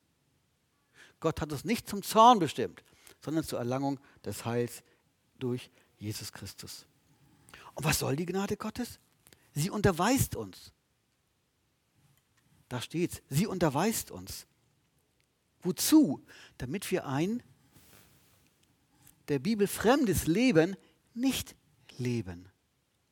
Gott 1.20 1.40
hat 1.40 1.52
uns 1.52 1.64
nicht 1.64 1.88
zum 1.88 2.02
Zorn 2.02 2.38
bestimmt, 2.38 2.82
sondern 3.20 3.44
zur 3.44 3.58
Erlangung 3.58 4.00
des 4.24 4.44
Heils 4.44 4.82
durch 5.38 5.70
Jesus 5.98 6.32
Christus. 6.32 6.86
Und 7.74 7.84
was 7.84 7.98
soll 7.98 8.16
die 8.16 8.26
Gnade 8.26 8.56
Gottes? 8.56 8.98
Sie 9.54 9.70
unterweist 9.70 10.36
uns. 10.36 10.72
Da 12.68 12.80
steht's. 12.80 13.22
Sie 13.28 13.46
unterweist 13.46 14.10
uns. 14.10 14.46
Wozu? 15.62 16.24
Damit 16.58 16.90
wir 16.90 17.06
ein 17.06 17.42
der 19.28 19.38
Bibel 19.38 19.66
fremdes 19.66 20.26
Leben 20.26 20.76
nicht 21.14 21.54
leben 21.98 22.48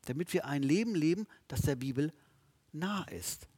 damit 0.07 0.33
wir 0.33 0.47
ein 0.47 0.62
Leben 0.62 0.95
leben, 0.95 1.26
das 1.49 1.62
der 1.62 1.76
Bibel 1.76 2.12
nah 2.73 3.05
ist. 3.05 3.49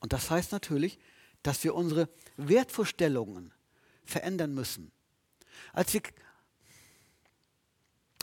Und 0.00 0.12
das 0.12 0.30
heißt 0.30 0.52
natürlich, 0.52 0.98
dass 1.42 1.62
wir 1.64 1.74
unsere 1.74 2.08
Wertvorstellungen 2.36 3.52
verändern 4.04 4.54
müssen. 4.54 4.92
Als 5.72 5.94
ich, 5.94 6.02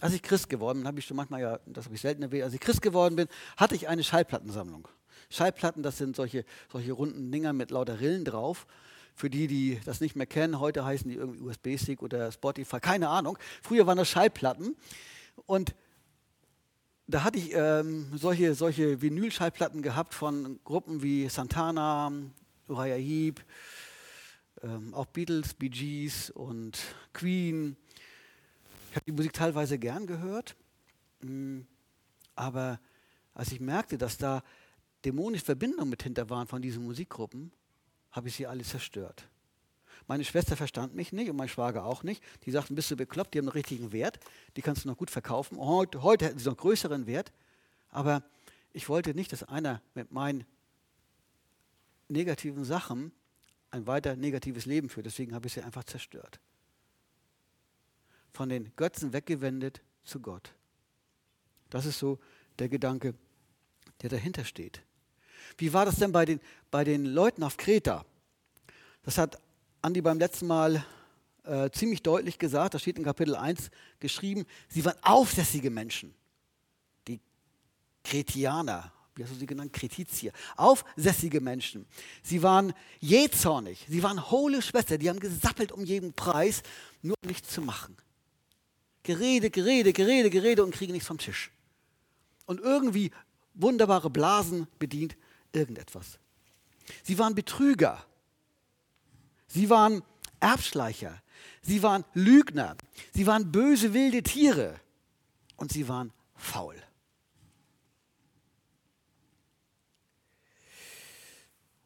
als 0.02 0.14
ich 0.14 0.22
Christ 0.22 0.50
geworden 0.50 0.80
bin, 0.80 0.88
habe 0.88 1.00
ich 1.00 1.06
schon 1.06 1.18
manchmal 1.18 1.42
ja, 1.42 1.60
das 1.66 1.86
habe 1.86 1.96
ich 1.96 2.02
selten 2.02 2.24
erwähnt, 2.24 2.44
als 2.44 2.54
ich 2.54 2.60
Christ 2.60 2.82
geworden 2.82 3.16
bin, 3.16 3.28
hatte 3.58 3.76
ich 3.76 3.88
eine 3.88 4.04
Schallplattensammlung. 4.04 4.88
Schallplatten, 5.30 5.84
das 5.84 5.98
sind 5.98 6.16
solche, 6.16 6.46
solche 6.72 6.92
runden 6.92 7.32
Dinger 7.32 7.54
mit 7.54 7.72
lauter 7.72 8.00
Rillen 8.00 8.26
drauf. 8.26 8.68
Für 9.16 9.30
die, 9.30 9.48
die 9.48 9.80
das 9.86 10.02
nicht 10.02 10.16
mehr 10.16 10.26
kennen, 10.26 10.60
heute 10.60 10.86
heißen 10.86 11.10
die 11.10 11.18
irgendwie 11.18 11.42
USB-Stick 11.42 12.02
oder 12.02 12.32
Spotify, 12.32 12.80
keine 12.80 13.10
Ahnung. 13.10 13.38
Früher 13.62 13.86
waren 13.86 13.98
das 13.98 14.10
Schallplatten. 14.10 14.76
Und 15.46 15.76
da 17.08 17.24
hatte 17.24 17.38
ich 17.38 17.54
ähm, 17.54 18.08
solche, 18.16 18.56
solche 18.56 19.02
Vinylschallplatten 19.02 19.82
gehabt 19.82 20.14
von 20.14 20.60
Gruppen 20.64 21.04
wie 21.04 21.28
Santana, 21.28 22.12
Uriah 22.68 22.96
Heep, 22.96 23.44
ähm, 24.62 24.94
auch 24.94 25.06
Beatles, 25.08 25.54
Bee 25.54 25.70
Gees 25.70 26.30
und 26.30 26.80
Queen. 27.12 27.76
Ich 28.90 28.96
habe 28.96 29.06
die 29.06 29.12
Musik 29.12 29.34
teilweise 29.34 29.78
gern 29.78 30.08
gehört, 30.08 30.56
mm, 31.22 31.62
aber 32.36 32.80
als 33.34 33.52
ich 33.52 33.60
merkte, 33.60 33.98
dass 33.98 34.18
da 34.18 34.44
dämonische 35.04 35.46
Verbindungen 35.46 35.90
mit 35.90 36.04
hinter 36.04 36.30
waren 36.30 36.48
von 36.48 36.62
diesen 36.62 36.86
Musikgruppen, 36.86 37.52
habe 38.12 38.30
ich 38.30 38.36
sie 38.36 38.48
alle 38.48 38.64
zerstört. 38.64 39.28
Meine 40.08 40.26
Schwester 40.26 40.58
verstand 40.58 40.96
mich 40.96 41.14
nicht 41.14 41.30
und 41.30 41.38
mein 41.38 41.50
Schwager 41.50 41.86
auch 41.86 42.04
nicht. 42.04 42.24
Die 42.46 42.52
sagten, 42.52 42.76
bist 42.76 42.92
du 42.92 42.98
bekloppt, 42.98 43.34
die 43.34 43.40
haben 43.40 43.48
einen 43.48 43.54
richtigen 43.54 43.92
Wert, 43.92 44.20
die 44.58 44.62
kannst 44.62 44.84
du 44.84 44.90
noch 44.90 44.98
gut 44.98 45.10
verkaufen. 45.10 45.58
Heute, 45.58 46.04
heute 46.04 46.26
hätten 46.26 46.40
sie 46.40 46.50
noch 46.50 46.58
größeren 46.58 47.06
Wert. 47.08 47.32
Aber 47.90 48.24
ich 48.74 48.90
wollte 48.90 49.14
nicht, 49.14 49.32
dass 49.32 49.44
einer 49.44 49.82
mit 49.94 50.12
meinen 50.12 50.46
negativen 52.10 52.66
Sachen 52.66 53.12
ein 53.72 53.88
weiter 53.88 54.16
negatives 54.16 54.66
Leben 54.66 54.90
führt. 54.90 55.06
Deswegen 55.06 55.34
habe 55.34 55.48
ich 55.48 55.54
sie 55.54 55.62
einfach 55.62 55.84
zerstört. 55.84 56.40
Von 58.32 58.50
den 58.50 58.76
Götzen 58.76 59.14
weggewendet 59.14 59.82
zu 60.04 60.20
Gott. 60.20 60.54
Das 61.70 61.86
ist 61.86 62.00
so 62.00 62.20
der 62.60 62.70
Gedanke, 62.70 63.16
der 64.02 64.10
dahinter 64.10 64.46
steht. 64.46 64.82
Wie 65.58 65.74
war 65.74 65.86
das 65.86 65.96
denn 65.96 66.12
bei 66.12 66.26
den, 66.26 66.40
bei 66.72 66.84
den 66.84 67.06
Leuten 67.06 67.44
auf 67.44 67.58
Kreta? 67.58 68.06
Das 69.04 69.18
hat 69.18 69.40
Andi 69.84 70.02
beim 70.02 70.18
letzten 70.18 70.48
Mal 70.48 70.86
äh, 71.44 71.70
ziemlich 71.72 72.02
deutlich 72.02 72.40
gesagt, 72.40 72.74
das 72.74 72.82
steht 72.82 72.98
in 72.98 73.04
Kapitel 73.04 73.36
1 73.36 73.70
geschrieben, 74.00 74.46
sie 74.70 74.86
waren 74.86 74.96
aufsässige 75.02 75.70
Menschen. 75.70 76.16
Die 77.06 77.20
Kretianer, 78.02 78.94
wie 79.14 79.24
hast 79.24 79.34
du 79.34 79.36
sie 79.36 79.46
genannt? 79.46 79.74
Kretizier. 79.74 80.32
Aufsässige 80.56 81.42
Menschen. 81.42 81.86
Sie 82.24 82.42
waren 82.42 82.74
jähzornig, 83.02 83.86
sie 83.90 84.02
waren 84.02 84.32
hohle 84.32 84.62
Schwester, 84.62 84.98
die 84.98 85.10
haben 85.10 85.20
gesappelt 85.20 85.74
um 85.74 85.84
jeden 85.84 86.14
Preis, 86.14 86.64
nur 87.02 87.18
um 87.22 87.28
nichts 87.28 87.50
zu 87.50 87.62
machen. 87.62 87.98
Gerede, 89.04 89.50
Gerede, 89.50 89.92
Gerede, 89.92 90.30
Gerede 90.30 90.64
und 90.64 90.74
kriegen 90.74 90.94
nichts 90.94 91.10
vom 91.10 91.18
Tisch. 91.18 91.52
Und 92.46 92.62
irgendwie 92.62 93.12
wunderbare 93.54 94.10
Blasen 94.10 94.66
bedient 94.80 95.18
irgendetwas. 95.52 96.20
Sie 97.04 97.20
waren 97.20 97.36
Betrüger. 97.36 98.06
Sie 99.54 99.70
waren 99.70 100.02
Erbschleicher. 100.40 101.22
Sie 101.62 101.84
waren 101.84 102.04
Lügner. 102.16 102.76
Sie 103.14 103.28
waren 103.28 103.52
böse, 103.52 103.94
wilde 103.94 104.24
Tiere. 104.24 104.80
Und 105.58 105.72
sie 105.72 105.88
waren 105.88 106.12
faul. 106.34 106.76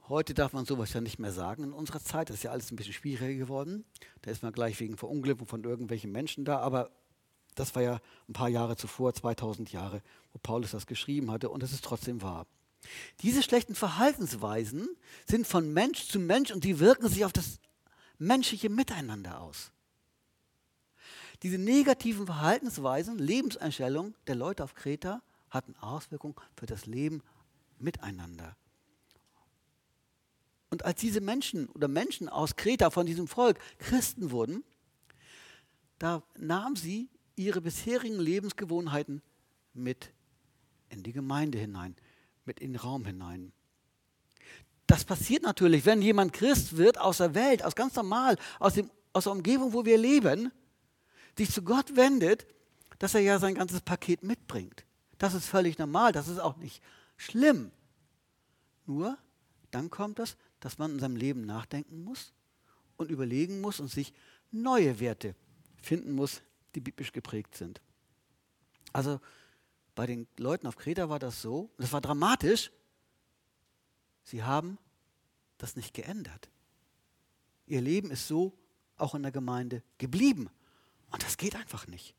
Heute 0.08 0.34
darf 0.34 0.54
man 0.54 0.64
sowas 0.64 0.94
ja 0.94 1.02
nicht 1.02 1.20
mehr 1.20 1.34
sagen 1.34 1.66
in 1.66 1.74
unserer 1.74 2.00
Zeit. 2.00 2.30
Das 2.30 2.38
ist 2.38 2.44
ja 2.44 2.52
alles 2.52 2.72
ein 2.72 2.78
bisschen 2.78 2.94
schwieriger 2.94 3.34
geworden. 3.38 3.84
Da 4.22 4.32
ist 4.32 4.44
man 4.44 4.54
gleich 4.54 4.80
wegen 4.80 4.96
Verunglückung 4.96 5.46
von 5.46 5.66
irgendwelchen 5.66 6.14
Menschen 6.14 6.46
da. 6.46 6.60
Aber 6.60 6.90
das 7.56 7.76
war 7.76 7.82
ja 7.82 8.00
ein 8.30 8.34
paar 8.34 8.48
Jahre 8.48 8.78
zuvor, 8.78 9.14
2000 9.14 9.74
Jahre, 9.74 10.02
wo 10.32 10.40
Paulus 10.40 10.72
das 10.72 10.88
geschrieben 10.88 11.32
hatte. 11.32 11.50
Und 11.50 11.64
es 11.64 11.74
ist 11.74 11.84
trotzdem 11.84 12.22
wahr. 12.22 12.48
Diese 13.22 13.44
schlechten 13.44 13.76
Verhaltensweisen 13.76 14.88
sind 15.26 15.48
von 15.48 15.74
Mensch 15.74 16.08
zu 16.08 16.20
Mensch 16.20 16.52
und 16.52 16.64
sie 16.64 16.80
wirken 16.80 17.10
sich 17.10 17.26
auf 17.26 17.34
das 17.34 17.60
menschliche 18.18 18.70
Miteinander 18.70 19.42
aus. 19.42 19.72
Diese 21.44 21.58
negativen 21.58 22.26
Verhaltensweisen, 22.26 23.20
Lebenseinstellungen 23.20 24.16
der 24.26 24.36
Leute 24.36 24.64
auf 24.64 24.74
Kreta 24.74 25.22
hatten 25.50 25.76
Auswirkungen 25.76 26.36
für 26.56 26.66
das 26.66 26.86
Leben 26.86 27.22
miteinander. 27.78 28.56
Und 30.70 30.84
als 30.84 31.00
diese 31.00 31.22
Menschen 31.22 31.70
oder 31.70 31.88
Menschen 31.88 32.28
aus 32.28 32.56
Kreta 32.56 32.90
von 32.90 33.06
diesem 33.06 33.28
Volk 33.28 33.60
Christen 33.78 34.32
wurden, 34.32 34.64
da 36.00 36.24
nahmen 36.38 36.76
sie 36.76 37.10
ihre 37.36 37.62
bisherigen 37.62 38.20
Lebensgewohnheiten 38.20 39.22
mit 39.74 40.12
in 40.90 41.04
die 41.04 41.14
Gemeinde 41.14 41.58
hinein 41.58 41.96
mit 42.48 42.60
in 42.60 42.74
den 42.74 42.80
Raum 42.80 43.06
hinein. 43.06 43.52
Das 44.88 45.04
passiert 45.04 45.44
natürlich, 45.44 45.86
wenn 45.86 46.02
jemand 46.02 46.34
Christ 46.34 46.78
wird 46.78 46.98
aus 46.98 47.18
der 47.18 47.36
Welt, 47.36 47.64
aus 47.64 47.76
ganz 47.76 47.96
normal, 47.96 48.38
aus, 48.60 48.76
dem, 48.76 48.90
aus 49.12 49.26
der 49.26 49.34
Umgebung, 49.34 49.74
wo 49.74 49.86
wir 49.86 49.98
leben, 49.98 50.52
sich 51.38 51.52
zu 51.52 51.62
Gott 51.62 51.96
wendet, 51.96 52.48
dass 53.00 53.14
er 53.14 53.22
ja 53.22 53.38
sein 53.38 53.56
ganzes 53.56 53.82
Paket 53.82 54.24
mitbringt. 54.24 54.86
Das 55.18 55.34
ist 55.34 55.46
völlig 55.46 55.78
normal, 55.78 56.14
das 56.14 56.28
ist 56.28 56.40
auch 56.40 56.58
nicht 56.58 56.82
schlimm. 57.18 57.72
Nur 58.86 59.18
dann 59.72 59.90
kommt 59.90 60.20
es, 60.20 60.38
dass 60.60 60.78
man 60.78 60.94
in 60.94 61.00
seinem 61.00 61.18
Leben 61.18 61.46
nachdenken 61.46 62.04
muss 62.04 62.34
und 62.96 63.12
überlegen 63.12 63.62
muss 63.62 63.80
und 63.80 63.92
sich 63.92 64.14
neue 64.52 65.00
Werte 65.00 65.36
finden 65.82 66.14
muss, 66.14 66.42
die 66.76 66.80
biblisch 66.80 67.12
geprägt 67.12 67.56
sind. 67.56 67.82
Also 68.94 69.20
bei 69.98 70.06
den 70.06 70.28
Leuten 70.38 70.68
auf 70.68 70.78
Kreta 70.78 71.10
war 71.10 71.18
das 71.18 71.42
so, 71.42 71.62
und 71.62 71.80
das 71.80 71.92
war 71.92 72.02
dramatisch, 72.02 72.72
sie 74.24 74.44
haben 74.44 74.78
das 75.58 75.76
nicht 75.76 75.96
geändert. 75.96 76.50
Ihr 77.66 77.82
Leben 77.82 78.12
ist 78.12 78.28
so 78.28 78.54
auch 78.96 79.16
in 79.16 79.24
der 79.24 79.32
Gemeinde 79.32 79.82
geblieben. 79.98 80.52
Und 81.10 81.24
das 81.24 81.38
geht 81.38 81.56
einfach 81.56 81.88
nicht. 81.88 82.14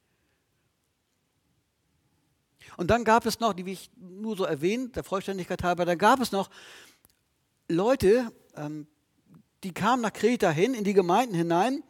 Und 2.77 2.89
dann 2.89 3.05
gab 3.05 3.27
es 3.27 3.39
noch, 3.39 3.53
die 3.53 3.65
will 3.65 3.75
ich 3.75 3.93
nur 3.97 4.37
so 4.37 4.43
erwähnt, 4.43 4.97
der 4.97 5.05
Vollständigkeit 5.05 5.63
halber, 5.63 5.85
da 5.85 5.95
gab 5.95 6.21
es 6.21 6.33
noch 6.33 6.51
Leute, 7.69 8.33
ähm, 8.57 8.89
die 9.63 9.73
kamen 9.73 10.03
nach 10.03 10.13
Kreta 10.13 10.51
hin, 10.51 10.75
in 10.75 10.83
die 10.83 10.95
Gemeinden 10.95 11.37
hinein, 11.37 11.85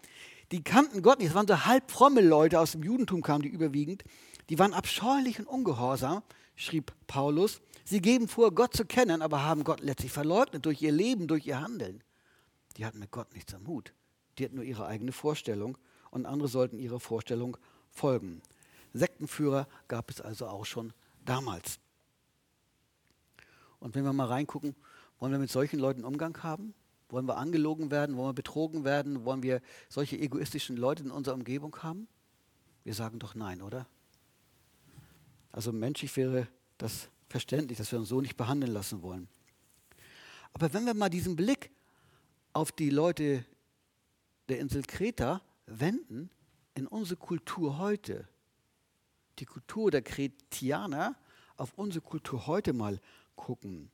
die 0.52 0.62
kannten 0.62 1.02
Gott 1.02 1.18
nicht. 1.18 1.28
Es 1.28 1.34
waren 1.34 1.46
so 1.46 1.66
halb 1.66 1.90
fromme 1.90 2.20
Leute 2.20 2.58
aus 2.60 2.72
dem 2.72 2.82
Judentum, 2.82 3.22
kamen 3.22 3.42
die 3.42 3.48
überwiegend. 3.48 4.04
Die 4.48 4.58
waren 4.58 4.72
abscheulich 4.72 5.38
und 5.38 5.46
ungehorsam, 5.46 6.22
schrieb 6.56 6.92
Paulus. 7.06 7.60
Sie 7.84 8.00
geben 8.00 8.28
vor, 8.28 8.54
Gott 8.54 8.74
zu 8.74 8.84
kennen, 8.84 9.22
aber 9.22 9.44
haben 9.44 9.64
Gott 9.64 9.80
letztlich 9.80 10.12
verleugnet 10.12 10.64
durch 10.64 10.80
ihr 10.82 10.92
Leben, 10.92 11.26
durch 11.28 11.46
ihr 11.46 11.60
Handeln. 11.60 12.02
die 12.76 12.86
hatten 12.86 13.00
mit 13.00 13.10
Gott 13.10 13.34
nichts 13.34 13.54
am 13.54 13.66
Hut. 13.66 13.92
Die 14.38 14.44
hatten 14.44 14.54
nur 14.54 14.64
ihre 14.64 14.86
eigene 14.86 15.12
Vorstellung 15.12 15.76
und 16.10 16.26
andere 16.26 16.48
sollten 16.48 16.78
ihrer 16.78 17.00
Vorstellung 17.00 17.56
folgen. 17.90 18.40
Sektenführer 18.92 19.66
gab 19.88 20.10
es 20.10 20.20
also 20.20 20.46
auch 20.46 20.64
schon 20.64 20.92
damals. 21.24 21.78
Und 23.80 23.94
wenn 23.94 24.04
wir 24.04 24.12
mal 24.12 24.26
reingucken, 24.26 24.74
wollen 25.18 25.32
wir 25.32 25.38
mit 25.38 25.50
solchen 25.50 25.78
Leuten 25.78 26.04
Umgang 26.04 26.42
haben? 26.42 26.74
Wollen 27.08 27.26
wir 27.26 27.38
angelogen 27.38 27.90
werden? 27.90 28.16
Wollen 28.16 28.30
wir 28.30 28.34
betrogen 28.34 28.84
werden? 28.84 29.24
Wollen 29.24 29.42
wir 29.42 29.62
solche 29.88 30.18
egoistischen 30.18 30.76
Leute 30.76 31.02
in 31.02 31.10
unserer 31.10 31.34
Umgebung 31.34 31.76
haben? 31.82 32.06
Wir 32.84 32.94
sagen 32.94 33.18
doch 33.18 33.34
nein, 33.34 33.62
oder? 33.62 33.86
Also 35.50 35.72
menschlich 35.72 36.16
wäre 36.16 36.48
das 36.76 37.08
verständlich, 37.28 37.78
dass 37.78 37.92
wir 37.92 37.98
uns 37.98 38.08
so 38.08 38.20
nicht 38.20 38.36
behandeln 38.36 38.72
lassen 38.72 39.02
wollen. 39.02 39.28
Aber 40.52 40.72
wenn 40.72 40.84
wir 40.84 40.94
mal 40.94 41.08
diesen 41.08 41.36
Blick 41.36 41.70
auf 42.52 42.72
die 42.72 42.90
Leute 42.90 43.44
der 44.48 44.58
Insel 44.58 44.82
Kreta 44.82 45.42
wenden, 45.66 46.30
in 46.74 46.86
unsere 46.86 47.18
Kultur 47.18 47.78
heute, 47.78 48.28
die 49.38 49.44
Kultur 49.44 49.90
der 49.90 50.02
Kretianer, 50.02 51.16
auf 51.56 51.74
unsere 51.74 52.04
Kultur 52.04 52.46
heute 52.46 52.72
mal 52.72 53.00
gucken, 53.36 53.90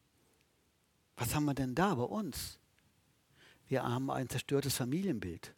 was 1.16 1.34
haben 1.34 1.44
wir 1.44 1.54
denn 1.54 1.74
da 1.74 1.94
bei 1.94 2.02
uns? 2.02 2.58
Wir 3.68 3.82
haben 3.82 4.10
ein 4.10 4.28
zerstörtes 4.28 4.76
Familienbild. 4.76 5.54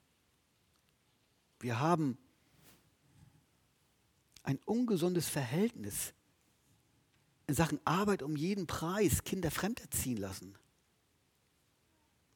Wir 1.61 1.81
haben 1.81 2.19
ein 4.43 4.59
ungesundes 4.65 5.29
Verhältnis 5.29 6.15
in 7.47 7.55
Sachen 7.55 7.81
Arbeit 7.85 8.23
um 8.23 8.37
jeden 8.37 8.67
Preis 8.67 9.25
Kinder 9.25 9.51
fremd 9.51 9.81
erziehen 9.81 10.19
lassen. 10.19 10.55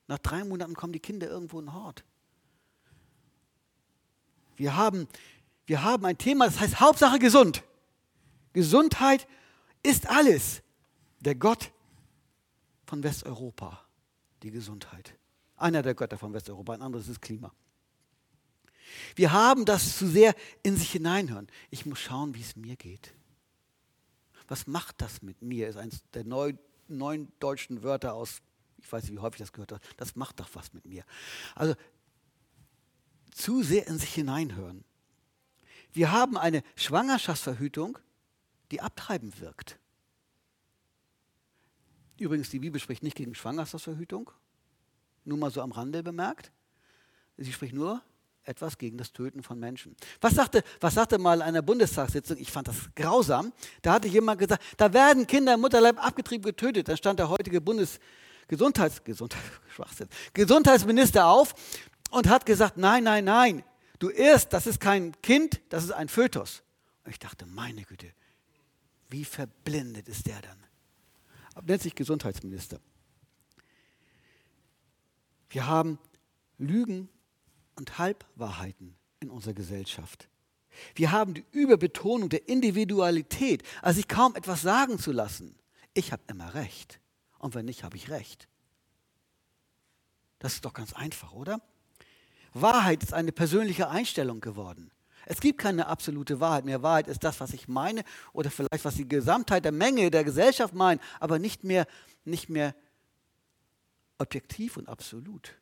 Nach 0.07 0.19
drei 0.19 0.43
Monaten 0.45 0.75
kommen 0.75 0.93
die 0.93 1.01
Kinder 1.01 1.29
irgendwo 1.29 1.61
in 1.61 1.73
Hort. 1.73 2.05
Wir 4.57 4.77
haben, 4.77 5.07
wir 5.67 5.83
haben 5.83 6.05
ein 6.05 6.19
Thema, 6.19 6.47
das 6.47 6.59
heißt 6.59 6.81
Hauptsache 6.81 7.19
gesund. 7.19 7.63
Gesundheit 8.53 9.29
ist 9.83 10.09
alles. 10.09 10.63
Der 11.21 11.35
Gott 11.35 11.71
von 12.87 13.03
Westeuropa, 13.03 13.85
die 14.43 14.51
Gesundheit. 14.51 15.20
Einer 15.61 15.83
der 15.83 15.95
Götter 15.95 16.17
von 16.17 16.33
Westeuropa, 16.33 16.73
ein 16.73 16.81
anderes 16.81 17.07
ist 17.09 17.21
Klima. 17.21 17.53
Wir 19.15 19.31
haben 19.33 19.67
das 19.67 19.99
zu 19.99 20.09
sehr 20.09 20.35
in 20.63 20.77
sich 20.77 20.91
hineinhören. 20.91 21.49
Ich 21.69 21.85
muss 21.85 22.01
schauen, 22.01 22.35
wie 22.35 22.41
es 22.41 22.57
mir 22.57 22.77
geht. 22.77 23.13
Was 24.49 24.67
macht 24.67 25.01
das 25.03 25.21
mit 25.21 25.43
mir? 25.43 25.69
Ist 25.69 25.77
eines 25.77 26.03
der 26.15 26.25
neu, 26.25 26.55
neuen 26.89 27.31
deutschen 27.41 27.83
Wörter 27.83 28.15
aus, 28.15 28.41
ich 28.79 28.91
weiß 28.91 29.05
nicht, 29.05 29.13
wie 29.13 29.19
häufig 29.19 29.39
das 29.39 29.53
gehört 29.53 29.73
habe. 29.73 29.83
Das 29.99 30.17
macht 30.17 30.41
doch 30.41 30.49
was 30.55 30.73
mit 30.73 30.87
mir. 30.87 31.05
Also 31.55 31.75
zu 33.31 33.63
sehr 33.63 33.87
in 33.87 33.99
sich 33.99 34.15
hineinhören. 34.15 34.83
Wir 35.93 36.11
haben 36.11 36.39
eine 36.39 36.63
Schwangerschaftsverhütung, 36.75 37.99
die 38.71 38.81
abtreibend 38.81 39.41
wirkt. 39.41 39.79
Übrigens, 42.19 42.49
die 42.49 42.61
Bibel 42.61 42.81
spricht 42.81 43.03
nicht 43.03 43.17
gegen 43.17 43.35
Schwangerschaftsverhütung, 43.35 44.31
nur 45.31 45.39
mal 45.39 45.51
so 45.51 45.63
am 45.63 45.73
Rande 45.73 46.03
bemerkt. 46.03 46.53
Sie 47.39 47.53
spricht 47.53 47.73
nur 47.73 48.03
etwas 48.43 48.77
gegen 48.77 48.99
das 48.99 49.13
Töten 49.13 49.43
von 49.43 49.59
Menschen. 49.59 49.97
Was 50.21 50.35
sagte, 50.35 50.63
was 50.81 50.95
sagte 50.95 51.19
mal 51.19 51.39
in 51.39 51.43
einer 51.43 51.63
Bundestagssitzung, 51.63 52.37
ich 52.39 52.51
fand 52.51 52.69
das 52.69 52.77
grausam, 52.97 53.53
da 53.83 53.95
hatte 53.95 54.09
jemand 54.09 54.41
gesagt, 54.41 54.63
da 54.77 54.93
werden 54.93 55.27
Kinder 55.27 55.55
im 55.55 55.61
Mutterleib 55.61 56.05
abgetrieben, 56.05 56.45
getötet. 56.45 56.89
Dann 56.89 56.97
stand 56.97 57.19
der 57.19 57.29
heutige 57.29 57.61
Bundesgesundheits, 57.61 59.05
Gesundheit, 59.05 59.43
Gesundheitsminister 60.35 61.27
auf 61.27 61.55
und 62.11 62.29
hat 62.29 62.45
gesagt, 62.45 62.77
nein, 62.77 63.05
nein, 63.05 63.25
nein, 63.25 63.65
du 63.99 64.11
irrst, 64.11 64.53
das 64.53 64.67
ist 64.67 64.81
kein 64.81 65.13
Kind, 65.23 65.61
das 65.69 65.85
ist 65.85 65.93
ein 65.93 66.09
Fötus. 66.09 66.63
Und 67.05 67.13
ich 67.13 67.19
dachte, 67.19 67.47
meine 67.47 67.85
Güte, 67.85 68.13
wie 69.09 69.25
verblendet 69.25 70.09
ist 70.09 70.27
der 70.27 70.41
dann? 70.43 70.59
Nennt 71.67 71.83
sich 71.83 71.95
Gesundheitsminister. 71.95 72.81
Wir 75.51 75.67
haben 75.67 75.99
Lügen 76.59 77.09
und 77.75 77.99
Halbwahrheiten 77.99 78.97
in 79.19 79.31
unserer 79.31 79.55
Gesellschaft. 79.55 80.29
Wir 80.95 81.11
haben 81.11 81.35
die 81.35 81.45
Überbetonung 81.51 82.29
der 82.29 82.49
Individualität, 82.49 83.65
also 83.83 83.97
sich 83.97 84.09
kaum 84.09 84.37
etwas 84.37 84.63
sagen 84.63 84.99
zu 84.99 85.13
lassen. 85.13 85.57
Ich 85.93 86.13
habe 86.13 86.23
immer 86.29 86.55
recht. 86.55 87.01
Und 87.39 87.55
wenn 87.55 87.67
nicht, 87.67 87.83
habe 87.83 87.97
ich 87.97 88.11
recht. 88.11 88.49
Das 90.39 90.55
ist 90.55 90.65
doch 90.65 90.73
ganz 90.73 90.93
einfach, 90.93 91.33
oder? 91.33 91.61
Wahrheit 92.55 93.03
ist 93.03 93.13
eine 93.13 93.33
persönliche 93.33 93.89
Einstellung 93.91 94.41
geworden. 94.41 94.91
Es 95.27 95.41
gibt 95.41 95.59
keine 95.59 95.87
absolute 95.87 96.41
Wahrheit 96.41 96.65
mehr. 96.65 96.83
Wahrheit 96.83 97.09
ist 97.09 97.25
das, 97.25 97.41
was 97.41 97.53
ich 97.53 97.69
meine 97.69 98.05
oder 98.33 98.51
vielleicht 98.51 98.85
was 98.85 98.95
die 98.95 99.09
Gesamtheit 99.09 99.65
der 99.65 99.73
Menge 99.73 100.11
der 100.11 100.25
Gesellschaft 100.25 100.75
meint, 100.75 101.03
aber 101.19 101.39
nicht 101.39 101.65
mehr, 101.65 101.87
nicht 102.25 102.49
mehr 102.49 102.75
objektiv 104.21 104.77
und 104.77 104.89
absolut. 104.89 105.57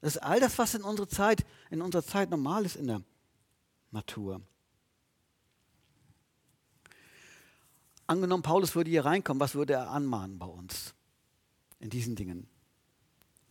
Das 0.00 0.16
ist 0.16 0.22
all 0.22 0.40
das, 0.40 0.58
was 0.58 0.74
in 0.74 0.82
unserer 0.82 1.08
Zeit, 1.08 1.44
in 1.70 1.82
unserer 1.82 2.04
Zeit 2.04 2.30
normal 2.30 2.64
ist 2.64 2.76
in 2.76 2.86
der 2.86 3.02
Natur. 3.90 4.40
Angenommen, 8.06 8.42
Paulus 8.42 8.74
würde 8.74 8.90
hier 8.90 9.04
reinkommen, 9.04 9.40
was 9.40 9.54
würde 9.54 9.74
er 9.74 9.90
anmahnen 9.90 10.38
bei 10.38 10.46
uns 10.46 10.94
in 11.78 11.90
diesen 11.90 12.16
Dingen? 12.16 12.48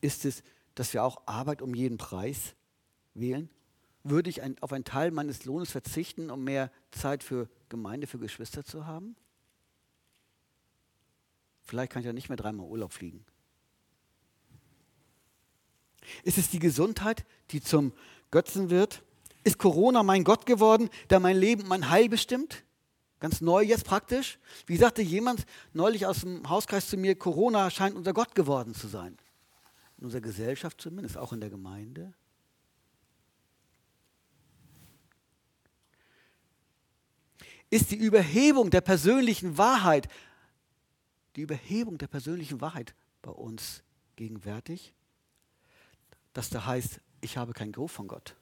Ist 0.02 0.26
es, 0.26 0.44
dass 0.76 0.94
wir 0.94 1.04
auch 1.04 1.22
Arbeit 1.28 1.62
um 1.62 1.74
jeden 1.76 1.98
Preis 1.98 2.56
wählen? 3.14 3.50
Würde 4.04 4.30
ich 4.30 4.42
ein, 4.42 4.58
auf 4.62 4.74
einen 4.74 4.86
Teil 4.86 5.12
meines 5.12 5.46
Lohnes 5.46 5.72
verzichten, 5.72 6.30
um 6.30 6.44
mehr 6.44 6.72
Zeit 6.92 7.24
für 7.24 7.50
Gemeinde, 7.70 8.08
für 8.08 8.18
Geschwister 8.18 8.64
zu 8.64 8.86
haben? 8.86 9.16
Vielleicht 11.62 11.92
kann 11.92 12.02
ich 12.02 12.06
ja 12.06 12.14
nicht 12.14 12.30
mehr 12.30 12.38
dreimal 12.38 12.66
Urlaub 12.66 12.94
fliegen. 12.94 13.26
Ist 16.24 16.38
es 16.38 16.50
die 16.50 16.60
Gesundheit, 16.60 17.26
die 17.52 17.62
zum 17.62 17.94
Götzen 18.32 18.70
wird? 18.70 19.04
Ist 19.44 19.58
Corona 19.58 20.04
mein 20.04 20.24
Gott 20.24 20.46
geworden, 20.46 20.90
der 21.10 21.20
mein 21.20 21.38
Leben, 21.38 21.68
mein 21.68 21.90
Heil 21.90 22.10
bestimmt? 22.10 22.64
Ganz 23.20 23.42
neu 23.42 23.64
jetzt 23.64 23.86
praktisch. 23.86 24.40
Wie 24.66 24.78
sagte 24.78 25.02
jemand 25.02 25.46
neulich 25.74 26.06
aus 26.06 26.22
dem 26.22 26.50
Hauskreis 26.50 26.90
zu 26.90 26.98
mir, 26.98 27.16
Corona 27.16 27.70
scheint 27.70 27.96
unser 27.96 28.14
Gott 28.14 28.34
geworden 28.34 28.74
zu 28.74 28.88
sein. 28.88 29.18
In 29.98 30.06
unserer 30.06 30.22
Gesellschaft 30.22 30.80
zumindest, 30.80 31.18
auch 31.18 31.34
in 31.34 31.42
der 31.42 31.50
Gemeinde. 31.50 32.14
Ist 37.70 37.92
die 37.92 37.98
Überhebung 37.98 38.70
der 38.72 38.82
persönlichen 38.82 39.58
Wahrheit, 39.58 40.08
die 41.36 41.42
Überhebung 41.42 41.98
der 41.98 42.08
persönlichen 42.08 42.62
Wahrheit 42.62 42.96
bei 43.22 43.32
uns 43.32 43.84
gegenwärtig? 44.16 44.94
Dass 46.34 46.50
da 46.50 46.66
heißt, 46.66 47.02
ich 47.22 47.38
habe 47.38 47.54
kein 47.54 47.72
Go 47.72 47.88
von 47.88 48.08
Gott. 48.08 48.36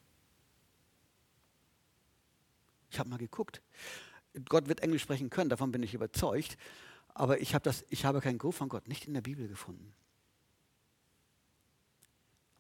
Ich 2.90 3.00
habe 3.00 3.10
mal 3.10 3.18
geguckt. 3.18 3.62
Gott 4.48 4.68
wird 4.68 4.82
Englisch 4.82 5.02
sprechen 5.02 5.30
können, 5.30 5.50
davon 5.50 5.72
bin 5.72 5.84
ich 5.84 5.94
überzeugt. 5.94 6.58
Aber 7.14 7.42
ich 7.42 7.56
habe, 7.56 7.64
das, 7.64 7.86
ich 7.90 8.06
habe 8.06 8.22
kein 8.22 8.38
Go 8.38 8.52
von 8.52 8.70
Gott 8.70 8.88
nicht 8.88 9.08
in 9.08 9.14
der 9.14 9.22
Bibel 9.22 9.48
gefunden. 9.48 9.94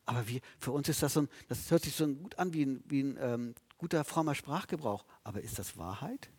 Aber 0.06 0.28
wir, 0.28 0.42
für 0.58 0.72
uns 0.72 0.90
ist 0.90 1.04
das 1.04 1.13
so 1.13 1.22
ein, 1.22 1.30
das 1.48 1.70
hört 1.70 1.84
sich 1.84 1.94
so 1.94 2.08
gut 2.08 2.40
an 2.40 2.54
wie 2.54 2.66
ein, 2.66 2.84
wie 2.86 3.02
ein 3.02 3.18
ähm, 3.20 3.56
guter, 3.78 4.04
frommer 4.04 4.36
Sprachgebrauch. 4.36 5.06
Aber 5.24 5.42
ist 5.42 5.60
das 5.60 5.78
Wahrheit? 5.78 6.30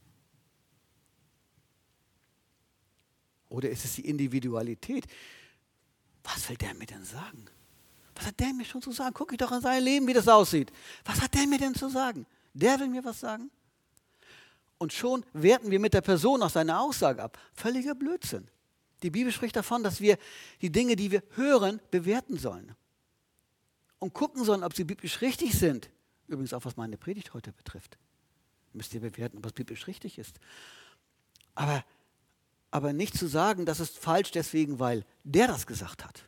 Oder 3.51 3.71
ist 3.71 3.85
es 3.85 3.95
die 3.95 4.07
Individualität? 4.07 5.07
Was 6.25 6.49
will 6.49 6.57
der 6.57 6.75
mir 6.75 6.87
denn 6.87 7.05
sagen? 7.05 7.47
Was 8.19 8.27
hat 8.27 8.41
der 8.41 8.53
mir 8.53 8.65
schon 8.65 8.83
zu 8.83 8.91
sagen? 8.91 9.15
Guck 9.15 9.31
ich 9.33 9.39
doch 9.39 9.53
an 9.53 9.63
sein 9.63 9.83
Leben, 9.83 10.07
wie 10.09 10.13
das 10.13 10.27
aussieht. 10.27 10.73
Was 11.05 11.21
hat 11.21 11.35
der 11.35 11.47
mir 11.47 11.59
denn 11.59 11.75
zu 11.75 11.89
sagen? 11.89 12.27
Der 12.53 12.79
will 12.81 12.89
mir 12.89 13.05
was 13.05 13.21
sagen? 13.21 13.49
Und 14.79 14.93
schon 14.93 15.25
werten 15.33 15.71
wir 15.71 15.79
mit 15.79 15.95
der 15.95 16.01
Person 16.01 16.43
auch 16.43 16.51
seine 16.51 16.81
Aussage 16.81 17.23
ab. 17.23 17.39
Völliger 17.55 17.95
Blödsinn. 17.95 18.49
Die 19.05 19.11
Bibel 19.11 19.33
spricht 19.33 19.55
davon, 19.55 19.85
dass 19.85 20.01
wir 20.01 20.19
die 20.61 20.71
Dinge, 20.71 20.97
die 20.97 21.13
wir 21.13 21.23
hören, 21.37 21.81
bewerten 21.93 22.37
sollen. 22.37 22.75
Und 24.01 24.15
gucken 24.15 24.45
sollen, 24.45 24.65
ob 24.65 24.75
sie 24.75 24.85
biblisch 24.85 25.21
richtig 25.21 25.57
sind. 25.57 25.89
Übrigens 26.27 26.53
auch, 26.53 26.65
was 26.65 26.77
meine 26.77 26.97
Predigt 26.97 27.35
heute 27.35 27.53
betrifft. 27.53 27.99
Müsst 28.73 28.95
ihr 28.95 29.01
bewerten, 29.01 29.39
ob 29.39 29.47
es 29.47 29.53
biblisch 29.53 29.87
richtig 29.87 30.19
ist. 30.19 30.41
Aber, 31.55 31.85
aber 32.73 32.93
nicht 32.93 33.17
zu 33.17 33.29
sagen, 33.29 33.65
das 33.65 33.79
ist 33.79 33.97
falsch 33.97 34.33
deswegen, 34.33 34.81
weil 34.81 35.05
der 35.23 35.47
das 35.47 35.69
gesagt 35.69 36.05
hat. 36.05 36.28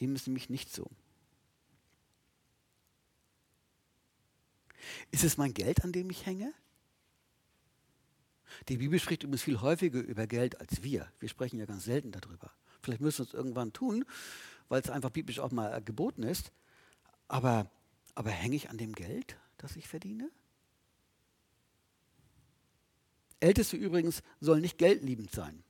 Dem 0.00 0.14
ist 0.14 0.26
nämlich 0.26 0.50
nicht 0.50 0.72
so. 0.72 0.90
Ist 5.10 5.24
es 5.24 5.36
mein 5.36 5.54
Geld, 5.54 5.84
an 5.84 5.92
dem 5.92 6.10
ich 6.10 6.26
hänge? 6.26 6.52
Die 8.68 8.76
Bibel 8.76 8.98
spricht 8.98 9.22
übrigens 9.22 9.42
viel 9.42 9.60
häufiger 9.60 10.00
über 10.00 10.26
Geld 10.26 10.60
als 10.60 10.82
wir. 10.82 11.10
Wir 11.18 11.28
sprechen 11.28 11.58
ja 11.58 11.66
ganz 11.66 11.84
selten 11.84 12.12
darüber. 12.12 12.52
Vielleicht 12.82 13.00
müssen 13.00 13.24
wir 13.24 13.26
es 13.26 13.34
irgendwann 13.34 13.72
tun, 13.72 14.04
weil 14.68 14.80
es 14.80 14.90
einfach 14.90 15.10
biblisch 15.10 15.38
auch 15.40 15.50
mal 15.50 15.82
geboten 15.82 16.22
ist. 16.22 16.52
Aber, 17.28 17.70
aber 18.14 18.30
hänge 18.30 18.56
ich 18.56 18.70
an 18.70 18.78
dem 18.78 18.92
Geld, 18.92 19.36
das 19.56 19.76
ich 19.76 19.88
verdiene? 19.88 20.30
Älteste 23.40 23.76
übrigens 23.76 24.22
sollen 24.40 24.62
nicht 24.62 24.78
geldliebend 24.78 25.30
sein. 25.30 25.64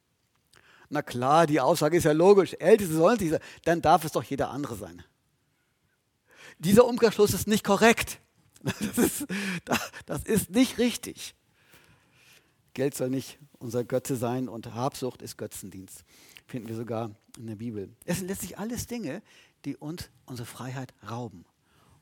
Na 0.89 1.03
klar, 1.03 1.47
die 1.47 1.61
Aussage 1.61 1.97
ist 1.97 2.05
ja 2.05 2.13
logisch. 2.13 2.55
Älteste 2.59 2.95
sollen 2.95 3.19
nicht 3.19 3.31
sein. 3.31 3.41
Dann 3.65 3.83
darf 3.83 4.05
es 4.05 4.13
doch 4.13 4.23
jeder 4.23 4.51
andere 4.51 4.77
sein. 4.77 5.03
Dieser 6.59 6.87
Umkehrschluss 6.87 7.35
ist 7.35 7.47
nicht 7.47 7.65
korrekt. 7.65 8.21
Das 8.81 8.97
ist, 8.97 9.27
das 10.07 10.25
ist 10.25 10.51
nicht 10.51 10.79
richtig. 10.79 11.35
Geld 12.73 12.95
soll 12.95 13.11
nicht 13.11 13.39
unser 13.59 13.85
Götze 13.85 14.17
sein 14.17 14.49
und 14.49 14.75
Habsucht 14.75 15.21
ist 15.21 15.37
Götzendienst. 15.37 16.05
Finden 16.47 16.69
wir 16.69 16.77
sogar 16.77 17.11
in 17.37 17.47
der 17.47 17.57
Bibel. 17.57 17.91
Es 18.07 18.19
sind 18.19 18.29
letztlich 18.29 18.59
alles 18.59 18.87
Dinge, 18.87 19.23
die 19.67 19.77
uns 19.77 20.09
unsere 20.25 20.47
Freiheit 20.47 20.95
rauben. 21.09 21.45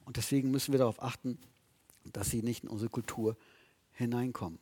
Und 0.05 0.17
deswegen 0.17 0.51
müssen 0.51 0.73
wir 0.73 0.79
darauf 0.79 1.03
achten, 1.03 1.39
dass 2.05 2.31
sie 2.31 2.43
nicht 2.43 2.65
in 2.65 2.69
unsere 2.69 2.91
Kultur 2.91 3.37
hineinkommen. 3.93 4.59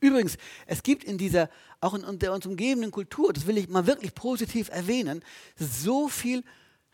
Übrigens, 0.00 0.36
es 0.66 0.82
gibt 0.82 1.04
in 1.04 1.18
dieser, 1.18 1.50
auch 1.80 1.94
in 1.94 2.18
der 2.18 2.32
uns 2.32 2.46
umgebenden 2.46 2.90
Kultur, 2.90 3.32
das 3.32 3.46
will 3.46 3.58
ich 3.58 3.68
mal 3.68 3.86
wirklich 3.86 4.14
positiv 4.14 4.68
erwähnen, 4.68 5.24
so 5.56 6.08
viel 6.08 6.44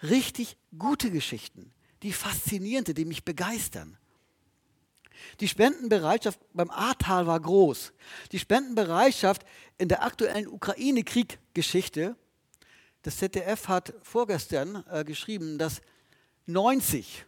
richtig 0.02 0.56
gute 0.78 1.10
Geschichten, 1.10 1.72
die 2.02 2.12
faszinierende, 2.12 2.94
die 2.94 3.04
mich 3.04 3.24
begeistern. 3.24 3.98
Die 5.40 5.48
Spendenbereitschaft 5.48 6.38
beim 6.52 6.70
Ahrtal 6.70 7.26
war 7.26 7.40
groß. 7.40 7.92
Die 8.32 8.38
Spendenbereitschaft 8.38 9.44
in 9.78 9.88
der 9.88 10.02
aktuellen 10.02 10.48
Ukraine-Krieg-Geschichte, 10.48 12.16
das 13.02 13.18
ZDF 13.18 13.68
hat 13.68 13.94
vorgestern 14.02 14.84
äh, 14.90 15.04
geschrieben, 15.04 15.58
dass 15.58 15.82
90 16.46 17.26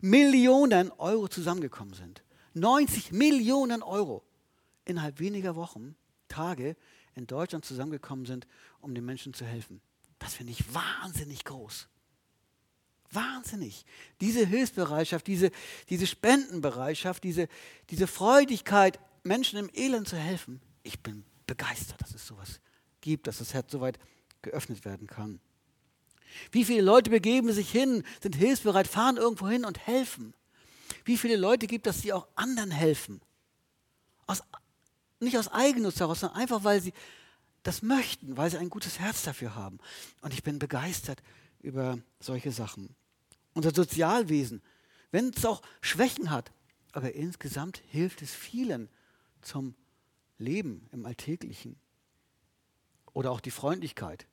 Millionen 0.00 0.90
Euro 0.92 1.28
zusammengekommen 1.28 1.94
sind. 1.94 2.22
90 2.54 3.12
Millionen 3.12 3.82
Euro 3.82 4.22
innerhalb 4.84 5.20
weniger 5.20 5.56
Wochen, 5.56 5.96
Tage 6.28 6.76
in 7.14 7.26
Deutschland 7.26 7.64
zusammengekommen 7.64 8.26
sind, 8.26 8.46
um 8.80 8.94
den 8.94 9.04
Menschen 9.04 9.34
zu 9.34 9.44
helfen. 9.44 9.80
Das 10.18 10.34
finde 10.34 10.52
ich 10.52 10.74
wahnsinnig 10.74 11.44
groß. 11.44 11.88
Wahnsinnig. 13.10 13.84
Diese 14.20 14.46
Hilfsbereitschaft, 14.46 15.26
diese, 15.26 15.50
diese 15.88 16.06
Spendenbereitschaft, 16.06 17.24
diese, 17.24 17.48
diese 17.90 18.06
Freudigkeit, 18.06 19.00
Menschen 19.24 19.58
im 19.58 19.70
Elend 19.74 20.08
zu 20.08 20.16
helfen. 20.16 20.60
Ich 20.82 21.00
bin 21.00 21.24
begeistert, 21.46 22.00
dass 22.00 22.14
es 22.14 22.26
sowas 22.26 22.60
gibt, 23.00 23.26
dass 23.26 23.38
das 23.38 23.52
Herz 23.52 23.72
so 23.72 23.80
weit 23.80 23.98
geöffnet 24.42 24.84
werden 24.84 25.08
kann. 25.08 25.40
Wie 26.52 26.64
viele 26.64 26.82
Leute 26.82 27.10
begeben 27.10 27.52
sich 27.52 27.70
hin, 27.70 28.04
sind 28.22 28.36
hilfsbereit, 28.36 28.86
fahren 28.86 29.16
irgendwo 29.16 29.48
hin 29.48 29.64
und 29.64 29.84
helfen? 29.86 30.32
Wie 31.04 31.16
viele 31.16 31.36
Leute 31.36 31.66
gibt 31.66 31.86
es, 31.86 32.02
die 32.02 32.12
auch 32.12 32.28
anderen 32.36 32.70
helfen? 32.70 33.20
Aus 34.26 34.42
nicht 35.20 35.38
aus 35.38 35.48
Eigennutz 35.48 36.00
heraus, 36.00 36.20
sondern 36.20 36.40
einfach, 36.40 36.64
weil 36.64 36.80
sie 36.80 36.92
das 37.62 37.82
möchten, 37.82 38.36
weil 38.36 38.50
sie 38.50 38.58
ein 38.58 38.70
gutes 38.70 38.98
Herz 38.98 39.22
dafür 39.22 39.54
haben. 39.54 39.78
Und 40.22 40.32
ich 40.32 40.42
bin 40.42 40.58
begeistert 40.58 41.22
über 41.60 41.98
solche 42.18 42.52
Sachen. 42.52 42.94
Unser 43.54 43.74
Sozialwesen, 43.74 44.62
wenn 45.10 45.30
es 45.30 45.44
auch 45.44 45.62
Schwächen 45.80 46.30
hat, 46.30 46.52
aber 46.92 47.12
insgesamt 47.12 47.82
hilft 47.88 48.22
es 48.22 48.32
vielen 48.32 48.88
zum 49.42 49.74
Leben 50.38 50.88
im 50.92 51.04
Alltäglichen. 51.04 51.76
Oder 53.12 53.30
auch 53.30 53.40
die 53.40 53.50
Freundlichkeit. 53.50 54.26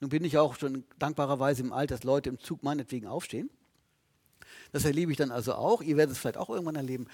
Nun 0.00 0.10
bin 0.10 0.24
ich 0.24 0.36
auch 0.36 0.56
schon 0.56 0.84
dankbarerweise 0.98 1.62
im 1.62 1.72
Alter, 1.72 1.94
dass 1.94 2.04
Leute 2.04 2.28
im 2.28 2.40
Zug 2.40 2.62
meinetwegen 2.62 3.06
aufstehen. 3.06 3.48
Das 4.72 4.84
erlebe 4.84 5.12
ich 5.12 5.18
dann 5.18 5.30
also 5.30 5.54
auch. 5.54 5.80
Ihr 5.80 5.96
werdet 5.96 6.12
es 6.12 6.18
vielleicht 6.18 6.36
auch 6.36 6.50
irgendwann 6.50 6.76
erleben 6.76 7.06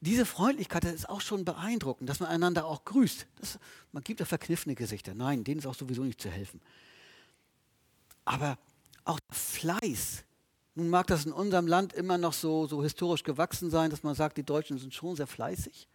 diese 0.00 0.24
Freundlichkeit 0.24 0.84
das 0.84 0.94
ist 0.94 1.08
auch 1.08 1.20
schon 1.20 1.44
beeindruckend, 1.44 2.08
dass 2.08 2.20
man 2.20 2.30
einander 2.30 2.64
auch 2.64 2.84
grüßt. 2.84 3.26
Das, 3.36 3.58
man 3.92 4.02
gibt 4.02 4.20
ja 4.20 4.26
verkniffene 4.26 4.74
Gesichter. 4.74 5.14
Nein, 5.14 5.44
denen 5.44 5.58
ist 5.58 5.66
auch 5.66 5.74
sowieso 5.74 6.02
nicht 6.02 6.20
zu 6.20 6.30
helfen. 6.30 6.60
Aber 8.24 8.58
auch 9.04 9.18
Fleiß. 9.30 10.24
Nun 10.74 10.88
mag 10.88 11.06
das 11.08 11.26
in 11.26 11.32
unserem 11.32 11.66
Land 11.66 11.92
immer 11.92 12.16
noch 12.16 12.32
so, 12.32 12.66
so 12.66 12.82
historisch 12.82 13.24
gewachsen 13.24 13.70
sein, 13.70 13.90
dass 13.90 14.02
man 14.02 14.14
sagt, 14.14 14.38
die 14.38 14.42
Deutschen 14.42 14.78
sind 14.78 14.94
schon 14.94 15.16
sehr 15.16 15.26
fleißig. 15.26 15.86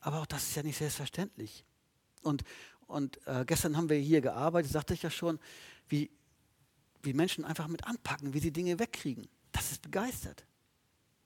Aber 0.00 0.20
auch 0.20 0.26
das 0.26 0.44
ist 0.44 0.54
ja 0.54 0.62
nicht 0.62 0.76
selbstverständlich. 0.78 1.64
Und, 2.22 2.44
und 2.86 3.18
äh, 3.26 3.44
gestern 3.44 3.76
haben 3.76 3.88
wir 3.88 3.96
hier 3.96 4.20
gearbeitet, 4.20 4.70
sagte 4.70 4.94
ich 4.94 5.02
ja 5.02 5.10
schon, 5.10 5.40
wie, 5.88 6.10
wie 7.02 7.12
Menschen 7.12 7.44
einfach 7.44 7.66
mit 7.66 7.84
anpacken, 7.84 8.34
wie 8.34 8.40
sie 8.40 8.52
Dinge 8.52 8.78
wegkriegen. 8.78 9.26
Das 9.50 9.72
ist 9.72 9.82
begeistert. 9.82 10.44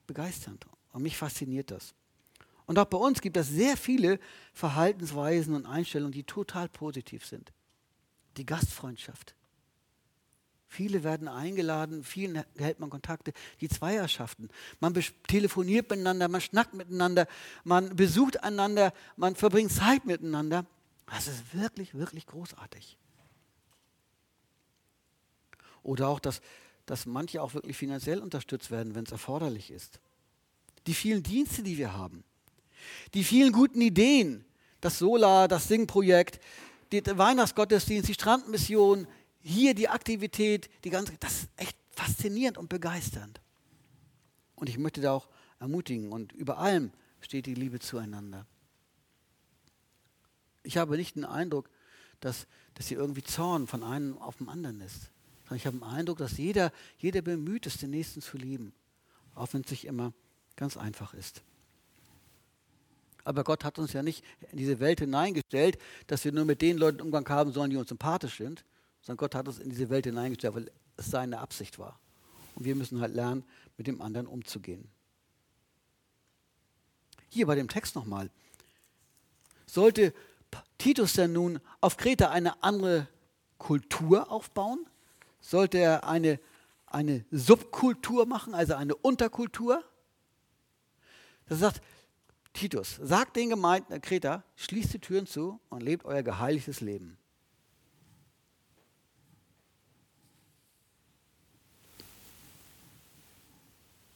Begeisternd. 0.06 0.64
Und 0.92 1.02
mich 1.02 1.16
fasziniert 1.16 1.70
das. 1.70 1.94
Und 2.66 2.78
auch 2.78 2.84
bei 2.84 2.98
uns 2.98 3.20
gibt 3.20 3.36
es 3.36 3.48
sehr 3.48 3.76
viele 3.76 4.20
Verhaltensweisen 4.52 5.54
und 5.54 5.66
Einstellungen, 5.66 6.12
die 6.12 6.24
total 6.24 6.68
positiv 6.68 7.26
sind. 7.26 7.52
Die 8.36 8.46
Gastfreundschaft. 8.46 9.34
Viele 10.68 11.02
werden 11.02 11.26
eingeladen, 11.26 12.04
vielen 12.04 12.44
hält 12.56 12.78
man 12.78 12.90
Kontakte. 12.90 13.32
Die 13.60 13.68
Zweierschaften. 13.68 14.50
Man 14.78 14.94
telefoniert 15.26 15.90
miteinander, 15.90 16.28
man 16.28 16.40
schnackt 16.40 16.74
miteinander, 16.74 17.26
man 17.64 17.96
besucht 17.96 18.44
einander, 18.44 18.92
man 19.16 19.34
verbringt 19.34 19.72
Zeit 19.72 20.04
miteinander. 20.04 20.64
Das 21.06 21.26
ist 21.26 21.52
wirklich, 21.52 21.94
wirklich 21.94 22.24
großartig. 22.26 22.96
Oder 25.82 26.06
auch, 26.06 26.20
dass, 26.20 26.40
dass 26.86 27.04
manche 27.04 27.42
auch 27.42 27.54
wirklich 27.54 27.76
finanziell 27.76 28.20
unterstützt 28.20 28.70
werden, 28.70 28.94
wenn 28.94 29.06
es 29.06 29.10
erforderlich 29.10 29.72
ist 29.72 29.98
die 30.86 30.94
vielen 30.94 31.22
Dienste, 31.22 31.62
die 31.62 31.78
wir 31.78 31.92
haben, 31.92 32.24
die 33.14 33.24
vielen 33.24 33.52
guten 33.52 33.80
Ideen, 33.80 34.44
das 34.80 34.98
Solar, 34.98 35.48
das 35.48 35.68
Singprojekt, 35.68 36.40
der 36.92 37.18
Weihnachtsgottesdienst, 37.18 38.08
die 38.08 38.14
Strandmission, 38.14 39.06
hier 39.40 39.74
die 39.74 39.88
Aktivität, 39.88 40.68
die 40.84 40.90
ganze, 40.90 41.16
das 41.18 41.42
ist 41.42 41.48
echt 41.56 41.76
faszinierend 41.90 42.58
und 42.58 42.68
begeisternd. 42.68 43.40
Und 44.56 44.68
ich 44.68 44.78
möchte 44.78 45.00
da 45.00 45.12
auch 45.12 45.28
ermutigen 45.58 46.12
und 46.12 46.32
über 46.32 46.58
allem 46.58 46.92
steht 47.20 47.46
die 47.46 47.54
Liebe 47.54 47.78
zueinander. 47.78 48.46
Ich 50.62 50.76
habe 50.76 50.96
nicht 50.96 51.16
den 51.16 51.24
Eindruck, 51.24 51.70
dass, 52.20 52.46
dass 52.74 52.88
hier 52.88 52.98
irgendwie 52.98 53.22
Zorn 53.22 53.66
von 53.66 53.82
einem 53.82 54.18
auf 54.18 54.36
den 54.36 54.48
anderen 54.48 54.80
ist. 54.80 55.10
Ich 55.54 55.66
habe 55.66 55.78
den 55.78 55.82
Eindruck, 55.82 56.18
dass 56.18 56.38
jeder, 56.38 56.72
jeder 56.98 57.22
bemüht 57.22 57.66
ist, 57.66 57.82
den 57.82 57.90
Nächsten 57.90 58.20
zu 58.20 58.36
lieben, 58.36 58.72
auch 59.34 59.52
wenn 59.52 59.62
es 59.62 59.68
sich 59.68 59.84
immer 59.86 60.12
ganz 60.60 60.76
einfach 60.76 61.14
ist. 61.14 61.42
Aber 63.24 63.44
Gott 63.44 63.64
hat 63.64 63.78
uns 63.78 63.94
ja 63.94 64.02
nicht 64.02 64.22
in 64.52 64.58
diese 64.58 64.78
Welt 64.78 65.00
hineingestellt, 65.00 65.78
dass 66.06 66.24
wir 66.24 66.32
nur 66.32 66.44
mit 66.44 66.60
den 66.62 66.76
Leuten 66.76 67.00
Umgang 67.00 67.26
haben 67.28 67.52
sollen, 67.52 67.70
die 67.70 67.76
uns 67.76 67.88
sympathisch 67.88 68.36
sind, 68.36 68.64
sondern 69.00 69.16
Gott 69.16 69.34
hat 69.34 69.48
uns 69.48 69.58
in 69.58 69.70
diese 69.70 69.88
Welt 69.88 70.04
hineingestellt, 70.04 70.54
weil 70.54 70.70
es 70.96 71.06
seine 71.06 71.38
Absicht 71.38 71.78
war. 71.78 71.98
Und 72.54 72.66
wir 72.66 72.74
müssen 72.76 73.00
halt 73.00 73.14
lernen, 73.14 73.44
mit 73.78 73.86
dem 73.86 74.02
anderen 74.02 74.26
umzugehen. 74.26 74.88
Hier 77.30 77.46
bei 77.46 77.54
dem 77.54 77.68
Text 77.68 77.94
nochmal. 77.94 78.30
Sollte 79.66 80.12
Titus 80.76 81.14
denn 81.14 81.32
nun 81.32 81.60
auf 81.80 81.96
Kreta 81.96 82.30
eine 82.30 82.62
andere 82.62 83.08
Kultur 83.56 84.30
aufbauen? 84.30 84.86
Sollte 85.40 85.78
er 85.78 86.06
eine, 86.06 86.38
eine 86.86 87.24
Subkultur 87.30 88.26
machen, 88.26 88.54
also 88.54 88.74
eine 88.74 88.94
Unterkultur? 88.94 89.84
Das 91.50 91.58
sagt 91.58 91.82
Titus, 92.52 93.00
sagt 93.02 93.34
den 93.34 93.50
Gemeinden 93.50 93.92
in 93.92 94.00
Kreta, 94.00 94.44
schließt 94.54 94.94
die 94.94 95.00
Türen 95.00 95.26
zu 95.26 95.58
und 95.68 95.82
lebt 95.82 96.04
euer 96.04 96.22
geheiligtes 96.22 96.80
Leben. 96.80 97.18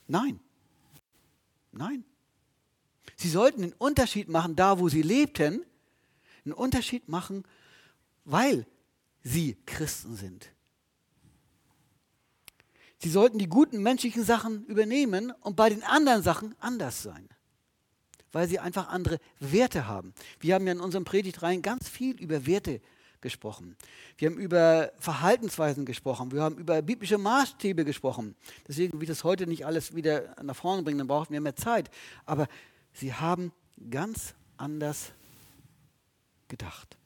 Nein. 0.07 0.38
Nein. 1.73 2.05
Sie 3.16 3.31
sollten 3.31 3.62
den 3.62 3.73
Unterschied 3.73 4.29
machen, 4.29 4.55
da 4.55 4.79
wo 4.79 4.88
sie 4.88 5.03
lebten, 5.03 5.66
einen 6.44 6.55
Unterschied 6.55 7.09
machen, 7.09 7.42
weil 8.25 8.64
sie 9.25 9.57
Christen 9.66 10.14
sind. 10.14 10.53
Sie 13.04 13.10
sollten 13.10 13.36
die 13.36 13.50
guten 13.50 13.82
menschlichen 13.82 14.24
Sachen 14.24 14.64
übernehmen 14.64 15.30
und 15.42 15.56
bei 15.56 15.68
den 15.68 15.82
anderen 15.82 16.22
Sachen 16.22 16.54
anders 16.58 17.02
sein, 17.02 17.28
weil 18.32 18.48
sie 18.48 18.58
einfach 18.58 18.88
andere 18.88 19.18
Werte 19.40 19.86
haben. 19.86 20.14
Wir 20.40 20.54
haben 20.54 20.66
ja 20.66 20.72
in 20.72 20.80
unserem 20.80 21.04
Predigtreihen 21.04 21.60
ganz 21.60 21.86
viel 21.86 22.18
über 22.18 22.46
Werte 22.46 22.80
gesprochen. 23.20 23.76
Wir 24.16 24.30
haben 24.30 24.38
über 24.38 24.90
Verhaltensweisen 24.98 25.84
gesprochen. 25.84 26.32
Wir 26.32 26.40
haben 26.40 26.56
über 26.56 26.80
biblische 26.80 27.18
Maßstäbe 27.18 27.84
gesprochen. 27.84 28.36
Deswegen 28.66 28.94
will 28.94 29.02
ich 29.02 29.08
das 29.10 29.22
heute 29.22 29.46
nicht 29.46 29.66
alles 29.66 29.94
wieder 29.94 30.34
nach 30.42 30.56
vorne 30.56 30.82
bringen, 30.82 30.96
dann 30.96 31.06
brauchen 31.06 31.30
wir 31.30 31.42
mehr 31.42 31.56
Zeit. 31.56 31.90
Aber 32.24 32.48
sie 32.94 33.12
haben 33.12 33.52
ganz 33.90 34.34
anders 34.56 35.12
gedacht. 36.48 36.96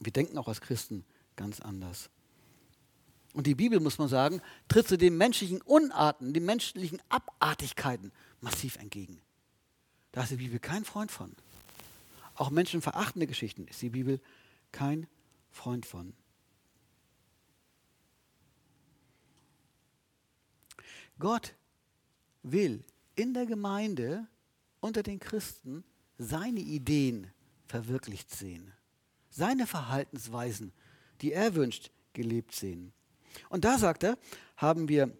Wir 0.00 0.12
denken 0.12 0.36
auch 0.36 0.48
als 0.48 0.60
Christen 0.60 1.06
ganz 1.34 1.60
anders. 1.60 2.10
Und 3.38 3.46
die 3.46 3.54
Bibel, 3.54 3.78
muss 3.78 3.98
man 3.98 4.08
sagen, 4.08 4.42
tritt 4.66 4.88
zu 4.88 4.98
den 4.98 5.16
menschlichen 5.16 5.62
Unarten, 5.62 6.34
den 6.34 6.44
menschlichen 6.44 7.00
Abartigkeiten 7.08 8.10
massiv 8.40 8.74
entgegen. 8.78 9.20
Da 10.10 10.24
ist 10.24 10.32
die 10.32 10.38
Bibel 10.38 10.58
kein 10.58 10.84
Freund 10.84 11.12
von. 11.12 11.36
Auch 12.34 12.50
menschenverachtende 12.50 13.28
Geschichten 13.28 13.68
ist 13.68 13.80
die 13.80 13.90
Bibel 13.90 14.20
kein 14.72 15.06
Freund 15.52 15.86
von. 15.86 16.14
Gott 21.20 21.54
will 22.42 22.82
in 23.14 23.34
der 23.34 23.46
Gemeinde 23.46 24.26
unter 24.80 25.04
den 25.04 25.20
Christen 25.20 25.84
seine 26.18 26.58
Ideen 26.58 27.30
verwirklicht 27.68 28.34
sehen, 28.34 28.72
seine 29.30 29.68
Verhaltensweisen, 29.68 30.72
die 31.20 31.30
er 31.30 31.54
wünscht, 31.54 31.92
gelebt 32.14 32.52
sehen. 32.52 32.92
Und 33.48 33.64
da 33.64 33.78
sagt 33.78 34.02
er, 34.02 34.18
haben 34.56 34.88
wir 34.88 35.10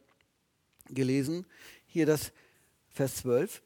gelesen, 0.87 1.47
hier 1.87 2.07
das 2.07 2.33
Vers 2.90 3.16
12, 3.16 3.62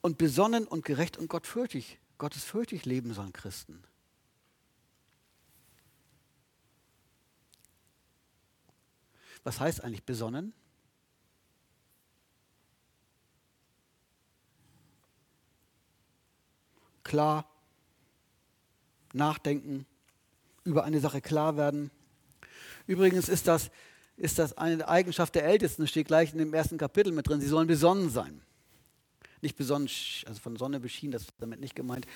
und 0.00 0.18
besonnen 0.18 0.66
und 0.66 0.84
gerecht 0.84 1.16
und 1.16 1.28
gottfürchtig, 1.28 1.98
gottesfürchtig 2.18 2.84
leben 2.84 3.14
sollen 3.14 3.32
Christen. 3.32 3.82
Was 9.44 9.60
heißt 9.60 9.82
eigentlich 9.82 10.04
besonnen? 10.04 10.54
Klar, 17.02 17.48
nachdenken, 19.12 19.86
über 20.64 20.84
eine 20.84 21.00
Sache 21.00 21.20
klar 21.20 21.56
werden. 21.56 21.90
Übrigens 22.86 23.28
ist 23.28 23.46
das, 23.46 23.70
ist 24.16 24.38
das 24.38 24.56
eine 24.58 24.86
Eigenschaft 24.88 25.34
der 25.34 25.44
Ältesten, 25.44 25.86
steht 25.86 26.06
gleich 26.06 26.32
in 26.32 26.38
dem 26.38 26.54
ersten 26.54 26.78
Kapitel 26.78 27.12
mit 27.12 27.28
drin. 27.28 27.40
Sie 27.40 27.48
sollen 27.48 27.66
besonnen 27.66 28.10
sein. 28.10 28.40
Nicht 29.40 29.56
besonnen, 29.56 29.88
also 30.26 30.40
von 30.40 30.56
Sonne 30.56 30.80
beschienen, 30.80 31.12
das 31.12 31.22
ist 31.22 31.32
damit 31.38 31.60
nicht 31.60 31.74
gemeint. 31.74 32.06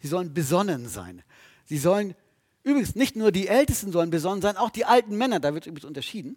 Sie 0.00 0.08
sollen 0.08 0.34
besonnen 0.34 0.88
sein. 0.88 1.22
Sie 1.64 1.78
sollen, 1.78 2.14
übrigens 2.62 2.94
nicht 2.94 3.16
nur 3.16 3.32
die 3.32 3.48
Ältesten 3.48 3.92
sollen 3.92 4.10
besonnen 4.10 4.42
sein, 4.42 4.56
auch 4.56 4.70
die 4.70 4.84
alten 4.84 5.16
Männer, 5.16 5.40
da 5.40 5.54
wird 5.54 5.66
übrigens 5.66 5.84
unterschieden. 5.84 6.36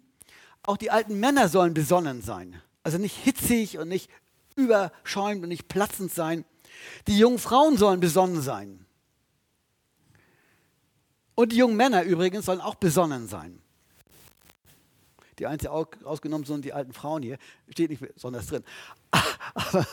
Auch 0.62 0.76
die 0.76 0.90
alten 0.90 1.18
Männer 1.18 1.48
sollen 1.48 1.74
besonnen 1.74 2.22
sein. 2.22 2.60
Also 2.82 2.98
nicht 2.98 3.16
hitzig 3.16 3.78
und 3.78 3.88
nicht 3.88 4.10
überschäumt 4.56 5.42
und 5.42 5.48
nicht 5.48 5.68
platzend 5.68 6.12
sein. 6.12 6.44
Die 7.06 7.18
jungen 7.18 7.38
Frauen 7.38 7.76
sollen 7.76 8.00
besonnen 8.00 8.42
sein. 8.42 8.84
Und 11.34 11.52
die 11.52 11.56
jungen 11.56 11.76
Männer 11.76 12.02
übrigens 12.02 12.46
sollen 12.46 12.60
auch 12.60 12.74
besonnen 12.74 13.28
sein. 13.28 13.60
Die 15.38 15.46
einzige 15.46 15.70
ausgenommen 15.70 16.44
sind 16.44 16.64
die 16.64 16.72
alten 16.72 16.92
Frauen 16.92 17.22
hier, 17.22 17.38
steht 17.68 17.90
nicht 17.90 18.00
besonders 18.00 18.46
drin. 18.46 18.64
Aber, 19.54 19.86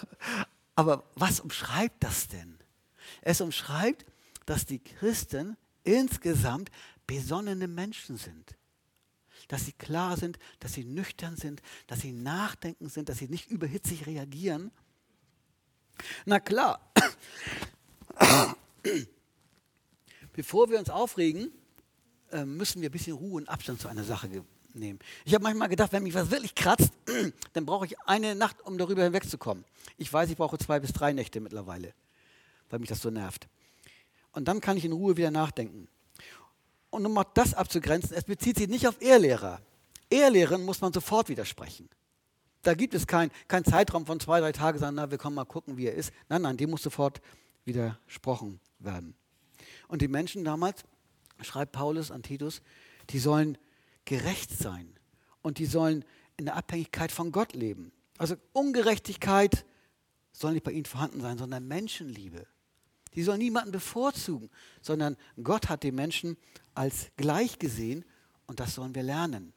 aber 0.75 1.03
was 1.15 1.39
umschreibt 1.39 2.03
das 2.03 2.27
denn? 2.27 2.59
Es 3.21 3.41
umschreibt, 3.41 4.05
dass 4.45 4.65
die 4.65 4.79
Christen 4.79 5.57
insgesamt 5.83 6.69
besonnene 7.07 7.67
Menschen 7.67 8.17
sind. 8.17 8.55
Dass 9.47 9.65
sie 9.65 9.73
klar 9.73 10.17
sind, 10.17 10.37
dass 10.59 10.73
sie 10.73 10.83
nüchtern 10.83 11.37
sind, 11.37 11.61
dass 11.87 12.01
sie 12.01 12.11
nachdenken 12.11 12.89
sind, 12.89 13.09
dass 13.09 13.19
sie 13.19 13.27
nicht 13.27 13.49
überhitzig 13.49 14.05
reagieren. 14.05 14.71
Na 16.25 16.39
klar, 16.39 16.91
bevor 20.33 20.69
wir 20.69 20.79
uns 20.79 20.89
aufregen, 20.89 21.51
äh, 22.31 22.43
müssen 22.43 22.81
wir 22.81 22.89
ein 22.89 22.91
bisschen 22.91 23.15
Ruhe 23.15 23.37
und 23.37 23.49
Abstand 23.49 23.79
zu 23.79 23.87
einer 23.87 24.03
Sache 24.03 24.29
nehmen. 24.75 24.99
Ich 25.25 25.33
habe 25.33 25.43
manchmal 25.43 25.69
gedacht, 25.69 25.91
wenn 25.91 26.03
mich 26.03 26.13
was 26.13 26.31
wirklich 26.31 26.55
kratzt, 26.55 26.91
dann 27.53 27.65
brauche 27.65 27.85
ich 27.85 27.99
eine 28.01 28.35
Nacht, 28.35 28.61
um 28.61 28.77
darüber 28.77 29.03
hinwegzukommen. 29.03 29.65
Ich 29.97 30.11
weiß, 30.11 30.29
ich 30.29 30.37
brauche 30.37 30.57
zwei 30.57 30.79
bis 30.79 30.93
drei 30.93 31.13
Nächte 31.13 31.39
mittlerweile, 31.39 31.93
weil 32.69 32.79
mich 32.79 32.89
das 32.89 33.01
so 33.01 33.09
nervt. 33.09 33.47
Und 34.31 34.47
dann 34.47 34.61
kann 34.61 34.77
ich 34.77 34.85
in 34.85 34.91
Ruhe 34.91 35.17
wieder 35.17 35.31
nachdenken. 35.31 35.87
Und 36.89 37.05
um 37.05 37.13
mal 37.13 37.25
das 37.33 37.53
abzugrenzen, 37.53 38.15
es 38.15 38.23
bezieht 38.23 38.57
sich 38.57 38.67
nicht 38.67 38.87
auf 38.87 39.01
Ehrlehrer. 39.01 39.61
Ehrlehren 40.09 40.63
muss 40.63 40.81
man 40.81 40.93
sofort 40.93 41.29
widersprechen. 41.29 41.89
Da 42.61 42.73
gibt 42.73 42.93
es 42.93 43.05
keinen 43.05 43.31
kein 43.47 43.63
Zeitraum 43.63 44.05
von 44.05 44.19
zwei, 44.19 44.39
drei 44.39 44.51
Tagen, 44.51 44.79
sagen, 44.79 44.95
na, 44.95 45.11
wir 45.11 45.17
kommen 45.17 45.35
mal 45.35 45.45
gucken, 45.45 45.77
wie 45.77 45.85
er 45.87 45.93
ist. 45.93 46.11
Nein, 46.29 46.41
nein, 46.41 46.57
dem 46.57 46.69
muss 46.69 46.81
sofort 46.81 47.21
widersprochen 47.63 48.59
werden. 48.79 49.15
Und 49.87 50.01
die 50.01 50.07
Menschen 50.07 50.43
damals, 50.43 50.83
schreibt 51.41 51.73
Paulus 51.73 52.11
an 52.11 52.23
Titus, 52.23 52.61
die 53.09 53.19
sollen 53.19 53.57
gerecht 54.05 54.51
sein 54.51 54.93
und 55.41 55.57
die 55.57 55.65
sollen 55.65 56.05
in 56.37 56.45
der 56.45 56.55
Abhängigkeit 56.55 57.11
von 57.11 57.31
Gott 57.31 57.53
leben. 57.53 57.91
Also 58.17 58.35
Ungerechtigkeit 58.53 59.65
soll 60.31 60.53
nicht 60.53 60.63
bei 60.63 60.71
ihnen 60.71 60.85
vorhanden 60.85 61.21
sein, 61.21 61.37
sondern 61.37 61.67
Menschenliebe. 61.67 62.47
Die 63.13 63.23
sollen 63.23 63.39
niemanden 63.39 63.71
bevorzugen, 63.71 64.49
sondern 64.81 65.15
Gott 65.41 65.69
hat 65.69 65.83
die 65.83 65.91
Menschen 65.91 66.37
als 66.73 67.11
gleich 67.15 67.59
gesehen 67.59 68.03
und 68.45 68.59
das 68.59 68.75
sollen 68.75 68.93
wir 68.93 69.03
lernen. 69.03 69.53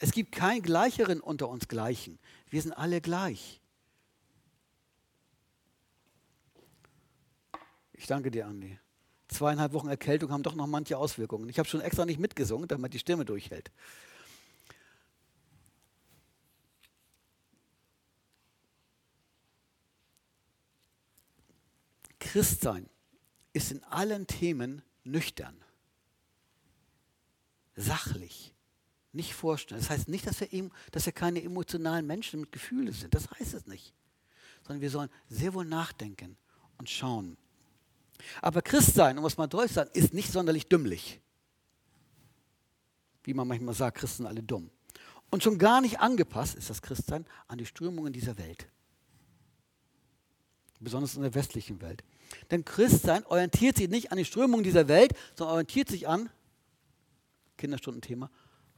Es 0.00 0.12
gibt 0.12 0.32
keinen 0.32 0.62
Gleicheren 0.62 1.20
unter 1.20 1.48
uns 1.48 1.68
Gleichen. 1.68 2.18
Wir 2.50 2.62
sind 2.62 2.72
alle 2.72 3.00
gleich. 3.00 3.60
Ich 7.92 8.06
danke 8.06 8.30
dir, 8.30 8.46
Andi. 8.46 8.78
Zweieinhalb 9.28 9.72
Wochen 9.74 9.88
Erkältung 9.88 10.30
haben 10.32 10.42
doch 10.42 10.54
noch 10.54 10.66
manche 10.66 10.96
Auswirkungen. 10.96 11.48
Ich 11.48 11.58
habe 11.58 11.68
schon 11.68 11.82
extra 11.82 12.06
nicht 12.06 12.18
mitgesungen, 12.18 12.66
damit 12.66 12.94
die 12.94 12.98
Stimme 12.98 13.24
durchhält. 13.24 13.70
Christsein 22.18 22.88
ist 23.52 23.70
in 23.70 23.82
allen 23.84 24.26
Themen 24.26 24.82
nüchtern, 25.04 25.56
sachlich, 27.74 28.54
nicht 29.12 29.34
vorstellen. 29.34 29.80
Das 29.80 29.90
heißt 29.90 30.08
nicht, 30.08 30.26
dass 30.26 30.40
wir, 30.40 30.70
dass 30.92 31.06
wir 31.06 31.12
keine 31.12 31.42
emotionalen 31.42 32.06
Menschen 32.06 32.40
mit 32.40 32.52
Gefühlen 32.52 32.92
sind. 32.92 33.14
Das 33.14 33.30
heißt 33.30 33.54
es 33.54 33.66
nicht. 33.66 33.94
Sondern 34.62 34.80
wir 34.80 34.90
sollen 34.90 35.10
sehr 35.28 35.54
wohl 35.54 35.64
nachdenken 35.64 36.36
und 36.76 36.90
schauen. 36.90 37.36
Aber 38.42 38.62
Christsein, 38.62 39.18
um 39.18 39.24
es 39.24 39.36
mal 39.36 39.46
deutlich 39.46 39.70
zu 39.70 39.74
sagen, 39.76 39.90
ist 39.94 40.14
nicht 40.14 40.32
sonderlich 40.32 40.68
dümmlich. 40.68 41.20
Wie 43.24 43.34
man 43.34 43.46
manchmal 43.46 43.74
sagt, 43.74 43.98
Christen 43.98 44.26
alle 44.26 44.42
dumm. 44.42 44.70
Und 45.30 45.42
schon 45.42 45.58
gar 45.58 45.80
nicht 45.80 46.00
angepasst 46.00 46.54
ist 46.54 46.70
das 46.70 46.82
Christsein 46.82 47.26
an 47.46 47.58
die 47.58 47.66
Strömungen 47.66 48.12
dieser 48.12 48.38
Welt. 48.38 48.66
Besonders 50.80 51.16
in 51.16 51.22
der 51.22 51.34
westlichen 51.34 51.80
Welt. 51.80 52.02
Denn 52.50 52.64
Christsein 52.64 53.24
orientiert 53.26 53.76
sich 53.76 53.88
nicht 53.88 54.12
an 54.12 54.18
die 54.18 54.24
Strömungen 54.24 54.64
dieser 54.64 54.88
Welt, 54.88 55.12
sondern 55.34 55.54
orientiert 55.54 55.88
sich 55.88 56.08
an, 56.08 56.30
Kinderstundenthema, 57.56 58.30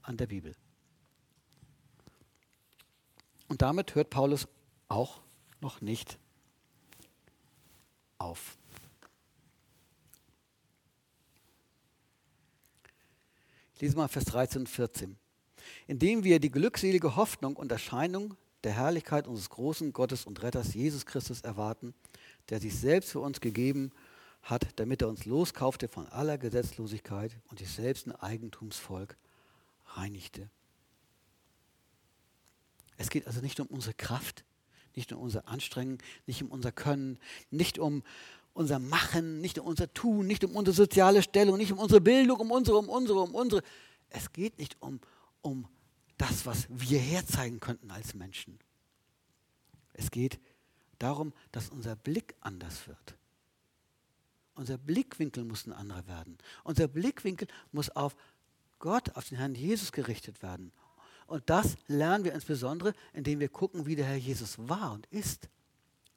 an 0.02 0.16
der 0.16 0.26
Bibel. 0.26 0.56
Und 3.48 3.62
damit 3.62 3.94
hört 3.94 4.10
Paulus 4.10 4.48
auch 4.88 5.20
noch 5.60 5.80
nicht 5.80 6.18
auf. 8.18 8.56
Lese 13.80 13.96
mal 13.96 14.08
Vers 14.08 14.26
13 14.26 14.62
und 14.62 14.68
14. 14.68 15.16
Indem 15.86 16.24
wir 16.24 16.38
die 16.38 16.50
glückselige 16.50 17.16
Hoffnung 17.16 17.56
und 17.56 17.72
Erscheinung 17.72 18.36
der 18.62 18.72
Herrlichkeit 18.72 19.26
unseres 19.26 19.48
großen 19.50 19.92
Gottes 19.92 20.26
und 20.26 20.42
Retters 20.42 20.74
Jesus 20.74 21.06
Christus 21.06 21.40
erwarten, 21.40 21.94
der 22.50 22.60
sich 22.60 22.76
selbst 22.76 23.10
für 23.10 23.20
uns 23.20 23.40
gegeben 23.40 23.90
hat, 24.42 24.66
damit 24.76 25.02
er 25.02 25.08
uns 25.08 25.24
loskaufte 25.24 25.88
von 25.88 26.06
aller 26.08 26.38
Gesetzlosigkeit 26.38 27.36
und 27.48 27.58
sich 27.58 27.70
selbst 27.70 28.06
ein 28.06 28.14
Eigentumsvolk 28.14 29.16
reinigte. 29.86 30.50
Es 32.98 33.08
geht 33.08 33.26
also 33.26 33.40
nicht 33.40 33.60
um 33.60 33.66
unsere 33.66 33.94
Kraft, 33.94 34.44
nicht 34.94 35.12
um 35.12 35.22
unser 35.22 35.48
Anstrengen, 35.48 35.98
nicht 36.26 36.42
um 36.42 36.50
unser 36.50 36.72
Können, 36.72 37.18
nicht 37.50 37.78
um 37.78 38.02
unser 38.52 38.78
Machen, 38.78 39.40
nicht 39.40 39.58
um 39.58 39.66
unser 39.66 39.92
Tun, 39.92 40.26
nicht 40.26 40.44
um 40.44 40.56
unsere 40.56 40.74
soziale 40.74 41.22
Stellung, 41.22 41.56
nicht 41.56 41.72
um 41.72 41.78
unsere 41.78 42.00
Bildung, 42.00 42.40
um 42.40 42.50
unsere, 42.50 42.78
um 42.78 42.88
unsere, 42.88 43.20
um 43.20 43.34
unsere. 43.34 43.62
Es 44.08 44.32
geht 44.32 44.58
nicht 44.58 44.76
um, 44.80 45.00
um 45.42 45.68
das, 46.18 46.44
was 46.46 46.66
wir 46.68 46.98
herzeigen 46.98 47.60
könnten 47.60 47.90
als 47.90 48.14
Menschen. 48.14 48.58
Es 49.94 50.10
geht 50.10 50.38
darum, 50.98 51.32
dass 51.52 51.70
unser 51.70 51.96
Blick 51.96 52.34
anders 52.40 52.86
wird. 52.86 53.16
Unser 54.54 54.76
Blickwinkel 54.76 55.44
muss 55.44 55.66
ein 55.66 55.72
anderer 55.72 56.06
werden. 56.06 56.36
Unser 56.64 56.88
Blickwinkel 56.88 57.48
muss 57.72 57.88
auf 57.90 58.16
Gott, 58.78 59.16
auf 59.16 59.28
den 59.28 59.38
Herrn 59.38 59.54
Jesus 59.54 59.92
gerichtet 59.92 60.42
werden. 60.42 60.72
Und 61.26 61.48
das 61.48 61.76
lernen 61.86 62.24
wir 62.24 62.32
insbesondere, 62.34 62.92
indem 63.12 63.40
wir 63.40 63.48
gucken, 63.48 63.86
wie 63.86 63.96
der 63.96 64.06
Herr 64.06 64.16
Jesus 64.16 64.56
war 64.58 64.92
und 64.92 65.06
ist. 65.06 65.48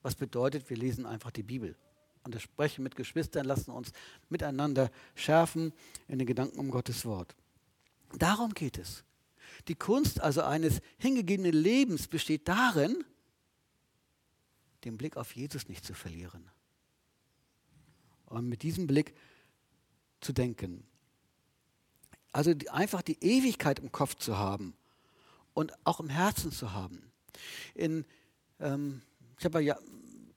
Was 0.02 0.16
bedeutet, 0.16 0.70
wir 0.70 0.76
lesen 0.76 1.06
einfach 1.06 1.32
die 1.32 1.44
Bibel. 1.44 1.78
Und 2.24 2.36
das 2.36 2.42
Sprechen 2.42 2.84
mit 2.84 2.96
Geschwistern 2.96 3.46
lassen 3.46 3.72
uns 3.72 3.92
miteinander 4.30 4.92
schärfen 5.16 5.74
in 6.08 6.20
den 6.20 6.28
Gedanken 6.28 6.60
um 6.60 6.72
Gottes 6.72 7.06
Wort. 7.06 7.36
Darum 8.18 8.54
geht 8.54 8.78
es. 8.78 9.04
Die 9.68 9.76
Kunst 9.76 10.22
also 10.22 10.42
eines 10.42 10.82
hingegebenen 10.98 11.54
Lebens 11.54 12.08
besteht 12.08 12.48
darin, 12.48 13.04
den 14.84 14.98
Blick 14.98 15.18
auf 15.18 15.36
Jesus 15.36 15.70
nicht 15.70 15.86
zu 15.86 15.94
verlieren. 15.94 16.50
Und 18.26 18.50
mit 18.50 18.64
diesem 18.64 18.88
Blick 18.88 19.14
zu 20.20 20.34
denken. 20.34 20.86
Also 22.32 22.54
die, 22.54 22.70
einfach 22.70 23.02
die 23.02 23.24
Ewigkeit 23.24 23.80
im 23.80 23.92
Kopf 23.92 24.16
zu 24.16 24.38
haben 24.38 24.76
und 25.54 25.72
auch 25.86 26.00
im 26.00 26.10
Herzen 26.10 26.52
zu 26.52 26.74
haben. 26.74 27.12
In, 27.76 28.06
ähm, 28.60 29.02
ich 29.38 29.46
habe 29.46 29.62
ja 29.62 29.78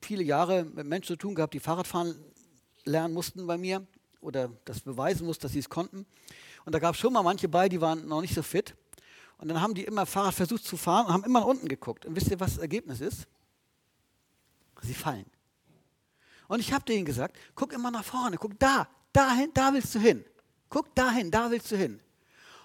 viele 0.07 0.23
Jahre 0.23 0.65
mit 0.65 0.87
Menschen 0.87 1.09
zu 1.09 1.17
tun 1.17 1.35
gehabt, 1.35 1.53
die 1.53 1.61
Fahrradfahren 1.61 2.15
lernen 2.85 3.13
mussten 3.13 3.47
bei 3.47 3.59
mir 3.59 3.85
oder 4.21 4.51
das 4.65 4.81
beweisen 4.81 5.27
mussten, 5.27 5.43
dass 5.43 5.53
sie 5.53 5.59
es 5.59 5.69
konnten. 5.69 6.07
Und 6.65 6.75
da 6.75 6.79
gab 6.79 6.95
es 6.95 7.01
schon 7.01 7.13
mal 7.13 7.23
manche 7.23 7.49
bei, 7.49 7.69
die 7.69 7.81
waren 7.81 8.07
noch 8.07 8.21
nicht 8.21 8.35
so 8.35 8.43
fit. 8.43 8.75
Und 9.39 9.49
dann 9.49 9.61
haben 9.61 9.75
die 9.75 9.85
immer 9.85 10.07
Fahrrad 10.07 10.35
versucht 10.35 10.65
zu 10.65 10.77
fahren 10.77 11.07
und 11.07 11.13
haben 11.13 11.25
immer 11.25 11.41
nach 11.41 11.47
unten 11.47 11.69
geguckt. 11.69 12.07
Und 12.07 12.17
wisst 12.17 12.31
ihr, 12.31 12.41
was 12.41 12.55
das 12.55 12.63
Ergebnis 12.63 13.01
ist? 13.01 13.27
Sie 14.83 14.95
fallen. 14.95 15.27
Und 16.49 16.61
ich 16.61 16.73
habe 16.73 16.85
denen 16.85 17.05
gesagt, 17.05 17.37
guck 17.55 17.73
immer 17.73 17.91
nach 17.91 18.05
vorne, 18.05 18.37
guck 18.37 18.59
da, 18.59 18.89
dahin, 19.13 19.51
da 19.53 19.73
willst 19.73 19.95
du 19.95 19.99
hin. 19.99 20.25
Guck 20.69 20.95
dahin, 20.95 21.31
da 21.31 21.51
willst 21.51 21.71
du 21.73 21.77
hin. 21.77 22.01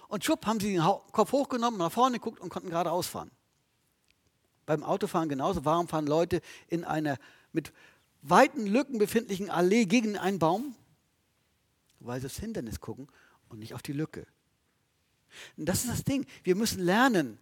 Und 0.08 0.24
schwupp 0.24 0.46
haben 0.46 0.60
sie 0.60 0.74
den 0.74 0.82
Kopf 0.82 1.32
hochgenommen, 1.32 1.78
nach 1.78 1.90
vorne 1.90 2.18
geguckt 2.18 2.40
und 2.40 2.50
konnten 2.50 2.70
geradeaus 2.70 3.08
fahren. 3.08 3.30
Beim 4.72 4.84
Autofahren 4.84 5.28
genauso. 5.28 5.66
Warum 5.66 5.86
fahren 5.86 6.06
Leute 6.06 6.40
in 6.66 6.82
einer 6.84 7.18
mit 7.52 7.74
weiten 8.22 8.66
Lücken 8.66 8.96
befindlichen 8.96 9.50
Allee 9.50 9.84
gegen 9.84 10.16
einen 10.16 10.38
Baum? 10.38 10.74
Weil 12.00 12.20
sie 12.20 12.26
aufs 12.26 12.38
Hindernis 12.38 12.80
gucken 12.80 13.08
und 13.50 13.58
nicht 13.58 13.74
auf 13.74 13.82
die 13.82 13.92
Lücke. 13.92 14.26
Und 15.58 15.66
das 15.66 15.84
ist 15.84 15.90
das 15.90 16.04
Ding. 16.04 16.24
Wir 16.42 16.56
müssen 16.56 16.82
lernen, 16.82 17.38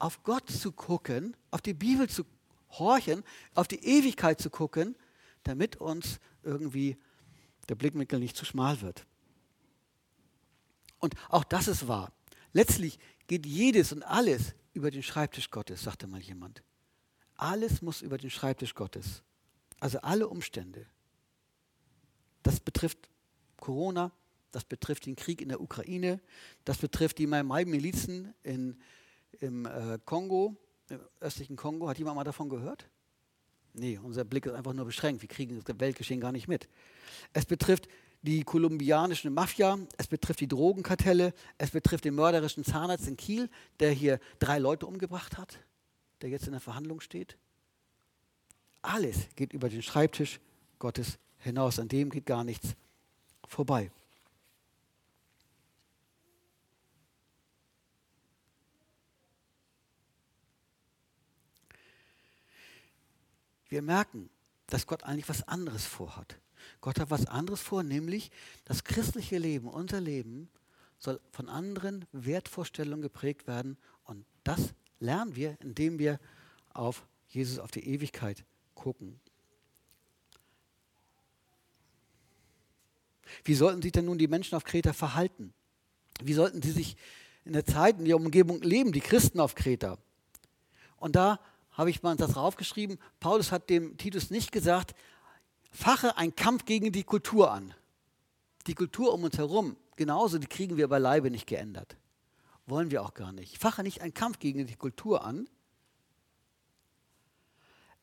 auf 0.00 0.24
Gott 0.24 0.50
zu 0.50 0.72
gucken, 0.72 1.36
auf 1.52 1.62
die 1.62 1.72
Bibel 1.72 2.08
zu 2.08 2.24
horchen, 2.70 3.22
auf 3.54 3.68
die 3.68 3.84
Ewigkeit 3.84 4.40
zu 4.40 4.50
gucken, 4.50 4.96
damit 5.44 5.76
uns 5.76 6.18
irgendwie 6.42 6.96
der 7.68 7.76
Blickwinkel 7.76 8.18
nicht 8.18 8.36
zu 8.36 8.44
schmal 8.44 8.80
wird. 8.80 9.06
Und 10.98 11.14
auch 11.28 11.44
das 11.44 11.68
ist 11.68 11.86
wahr. 11.86 12.10
Letztlich 12.52 12.98
geht 13.28 13.46
jedes 13.46 13.92
und 13.92 14.02
alles 14.02 14.56
über 14.74 14.90
den 14.90 15.04
Schreibtisch 15.04 15.50
Gottes, 15.50 15.82
sagte 15.82 16.08
mal 16.08 16.20
jemand. 16.20 16.64
Alles 17.36 17.82
muss 17.82 18.02
über 18.02 18.18
den 18.18 18.30
Schreibtisch 18.30 18.74
Gottes. 18.74 19.22
Also 19.80 19.98
alle 20.00 20.28
Umstände. 20.28 20.86
Das 22.42 22.60
betrifft 22.60 23.08
Corona, 23.58 24.12
das 24.50 24.64
betrifft 24.64 25.06
den 25.06 25.16
Krieg 25.16 25.40
in 25.40 25.48
der 25.48 25.60
Ukraine, 25.60 26.20
das 26.64 26.78
betrifft 26.78 27.18
die 27.18 27.26
Mai-Milizen 27.26 28.34
im 28.42 28.76
äh, 29.40 29.98
Kongo, 30.04 30.56
im 30.88 31.00
östlichen 31.20 31.56
Kongo. 31.56 31.88
Hat 31.88 31.98
jemand 31.98 32.16
mal 32.16 32.24
davon 32.24 32.48
gehört? 32.48 32.88
Nee, 33.74 33.98
unser 33.98 34.24
Blick 34.24 34.46
ist 34.46 34.52
einfach 34.52 34.74
nur 34.74 34.84
beschränkt. 34.84 35.22
Wir 35.22 35.28
kriegen 35.28 35.62
das 35.64 35.80
Weltgeschehen 35.80 36.20
gar 36.20 36.32
nicht 36.32 36.46
mit. 36.48 36.68
Es 37.32 37.46
betrifft 37.46 37.88
die 38.20 38.44
kolumbianische 38.44 39.30
Mafia, 39.30 39.78
es 39.96 40.06
betrifft 40.06 40.40
die 40.40 40.48
Drogenkartelle, 40.48 41.32
es 41.58 41.70
betrifft 41.70 42.04
den 42.04 42.14
mörderischen 42.14 42.64
Zahnarzt 42.64 43.08
in 43.08 43.16
Kiel, 43.16 43.48
der 43.80 43.90
hier 43.90 44.20
drei 44.38 44.58
Leute 44.58 44.86
umgebracht 44.86 45.38
hat, 45.38 45.58
der 46.22 46.30
jetzt 46.30 46.46
in 46.46 46.52
der 46.52 46.60
Verhandlung 46.60 47.00
steht. 47.00 47.36
Alles 48.80 49.28
geht 49.36 49.52
über 49.52 49.68
den 49.68 49.82
Schreibtisch 49.82 50.40
Gottes 50.78 51.18
hinaus, 51.38 51.78
an 51.78 51.88
dem 51.88 52.10
geht 52.10 52.26
gar 52.26 52.44
nichts 52.44 52.74
vorbei. 53.46 53.90
Wir 63.68 63.82
merken, 63.82 64.28
dass 64.66 64.86
Gott 64.86 65.02
eigentlich 65.04 65.28
was 65.28 65.48
anderes 65.48 65.86
vorhat. 65.86 66.38
Gott 66.80 67.00
hat 67.00 67.10
was 67.10 67.26
anderes 67.26 67.60
vor, 67.60 67.82
nämlich 67.82 68.30
das 68.64 68.84
christliche 68.84 69.38
Leben, 69.38 69.68
unser 69.68 70.00
Leben, 70.00 70.50
soll 70.98 71.20
von 71.30 71.48
anderen 71.48 72.04
Wertvorstellungen 72.12 73.02
geprägt 73.02 73.46
werden. 73.46 73.78
Und 74.04 74.24
das 74.44 74.74
lernen 75.02 75.36
wir, 75.36 75.56
indem 75.60 75.98
wir 75.98 76.18
auf 76.72 77.04
Jesus, 77.28 77.58
auf 77.58 77.70
die 77.70 77.86
Ewigkeit 77.86 78.44
gucken. 78.74 79.20
Wie 83.44 83.54
sollten 83.54 83.82
sich 83.82 83.92
denn 83.92 84.04
nun 84.04 84.18
die 84.18 84.28
Menschen 84.28 84.54
auf 84.56 84.64
Kreta 84.64 84.92
verhalten? 84.92 85.52
Wie 86.22 86.34
sollten 86.34 86.62
sie 86.62 86.72
sich 86.72 86.96
in 87.44 87.54
der 87.54 87.64
Zeit, 87.64 87.98
in 87.98 88.04
der 88.04 88.16
Umgebung 88.16 88.60
leben, 88.62 88.92
die 88.92 89.00
Christen 89.00 89.40
auf 89.40 89.54
Kreta? 89.54 89.98
Und 90.96 91.16
da 91.16 91.40
habe 91.72 91.90
ich 91.90 92.02
mal 92.02 92.16
das 92.16 92.32
draufgeschrieben, 92.32 92.98
Paulus 93.18 93.50
hat 93.50 93.70
dem 93.70 93.96
Titus 93.96 94.30
nicht 94.30 94.52
gesagt, 94.52 94.94
fache 95.70 96.16
einen 96.18 96.36
Kampf 96.36 96.66
gegen 96.66 96.92
die 96.92 97.02
Kultur 97.02 97.50
an. 97.50 97.74
Die 98.66 98.74
Kultur 98.74 99.12
um 99.14 99.24
uns 99.24 99.38
herum, 99.38 99.76
genauso, 99.96 100.38
die 100.38 100.46
kriegen 100.46 100.76
wir 100.76 100.86
beileibe 100.88 101.30
nicht 101.30 101.46
geändert. 101.46 101.96
Wollen 102.72 102.90
wir 102.90 103.02
auch 103.02 103.12
gar 103.12 103.32
nicht. 103.32 103.58
Fache 103.58 103.82
nicht 103.82 104.00
einen 104.00 104.14
Kampf 104.14 104.38
gegen 104.38 104.66
die 104.66 104.76
Kultur 104.76 105.26
an. 105.26 105.46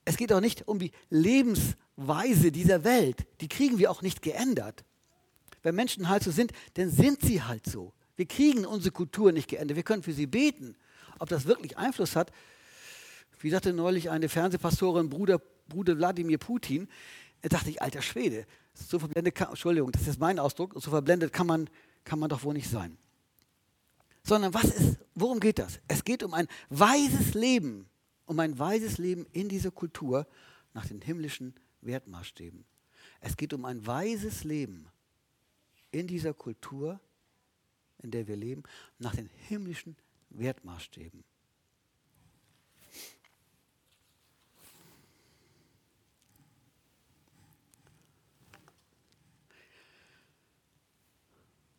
Es 0.05 0.15
geht 0.15 0.31
auch 0.31 0.41
nicht 0.41 0.67
um 0.67 0.77
die 0.77 0.91
Lebensweise 1.09 2.51
dieser 2.51 2.83
Welt. 2.83 3.25
Die 3.41 3.47
kriegen 3.47 3.79
wir 3.79 3.89
auch 3.89 4.03
nicht 4.03 4.21
geändert. 4.21 4.85
Wenn 5.63 5.73
Menschen 5.73 6.07
halt 6.07 6.21
so 6.21 6.29
sind, 6.29 6.51
dann 6.75 6.91
sind 6.91 7.21
sie 7.21 7.41
halt 7.41 7.65
so. 7.65 7.93
Wir 8.15 8.27
kriegen 8.27 8.63
unsere 8.63 8.91
Kultur 8.91 9.31
nicht 9.31 9.47
geändert. 9.47 9.75
Wir 9.75 9.81
können 9.81 10.03
für 10.03 10.13
sie 10.13 10.27
beten. 10.27 10.75
Ob 11.17 11.29
das 11.29 11.45
wirklich 11.45 11.75
Einfluss 11.75 12.15
hat, 12.15 12.31
wie 13.39 13.49
sagte 13.49 13.73
neulich 13.73 14.11
eine 14.11 14.29
Fernsehpastorin, 14.29 15.09
Bruder, 15.09 15.41
Bruder 15.67 15.97
Wladimir 15.97 16.37
Putin, 16.37 16.87
da 17.41 17.49
dachte 17.49 17.71
ich, 17.71 17.81
alter 17.81 18.03
Schwede, 18.03 18.45
so 18.75 18.99
verblendet 18.99 19.33
kann, 19.33 19.49
Entschuldigung, 19.49 19.91
das 19.91 20.05
ist 20.07 20.19
mein 20.19 20.37
Ausdruck, 20.37 20.75
so 20.75 20.91
verblendet 20.91 21.33
kann 21.33 21.47
man, 21.47 21.71
kann 22.03 22.19
man 22.19 22.29
doch 22.29 22.43
wohl 22.43 22.53
nicht 22.53 22.69
sein. 22.69 22.99
Sondern 24.29 24.53
was 24.53 24.65
ist, 24.65 24.99
worum 25.15 25.39
geht 25.39 25.57
das? 25.57 25.79
Es 25.87 26.03
geht 26.03 26.21
um 26.21 26.35
ein 26.35 26.47
weises 26.69 27.33
Leben, 27.33 27.89
um 28.27 28.39
ein 28.39 28.59
weises 28.59 28.99
Leben 28.99 29.25
in 29.31 29.49
dieser 29.49 29.71
Kultur 29.71 30.27
nach 30.75 30.85
den 30.85 31.01
himmlischen 31.01 31.55
Wertmaßstäben. 31.81 32.63
Es 33.21 33.35
geht 33.37 33.53
um 33.53 33.65
ein 33.65 33.87
weises 33.87 34.43
Leben 34.43 34.85
in 35.89 36.05
dieser 36.05 36.35
Kultur, 36.35 36.99
in 38.03 38.11
der 38.11 38.27
wir 38.27 38.35
leben, 38.35 38.61
nach 38.99 39.15
den 39.15 39.31
himmlischen 39.47 39.95
Wertmaßstäben. 40.29 41.23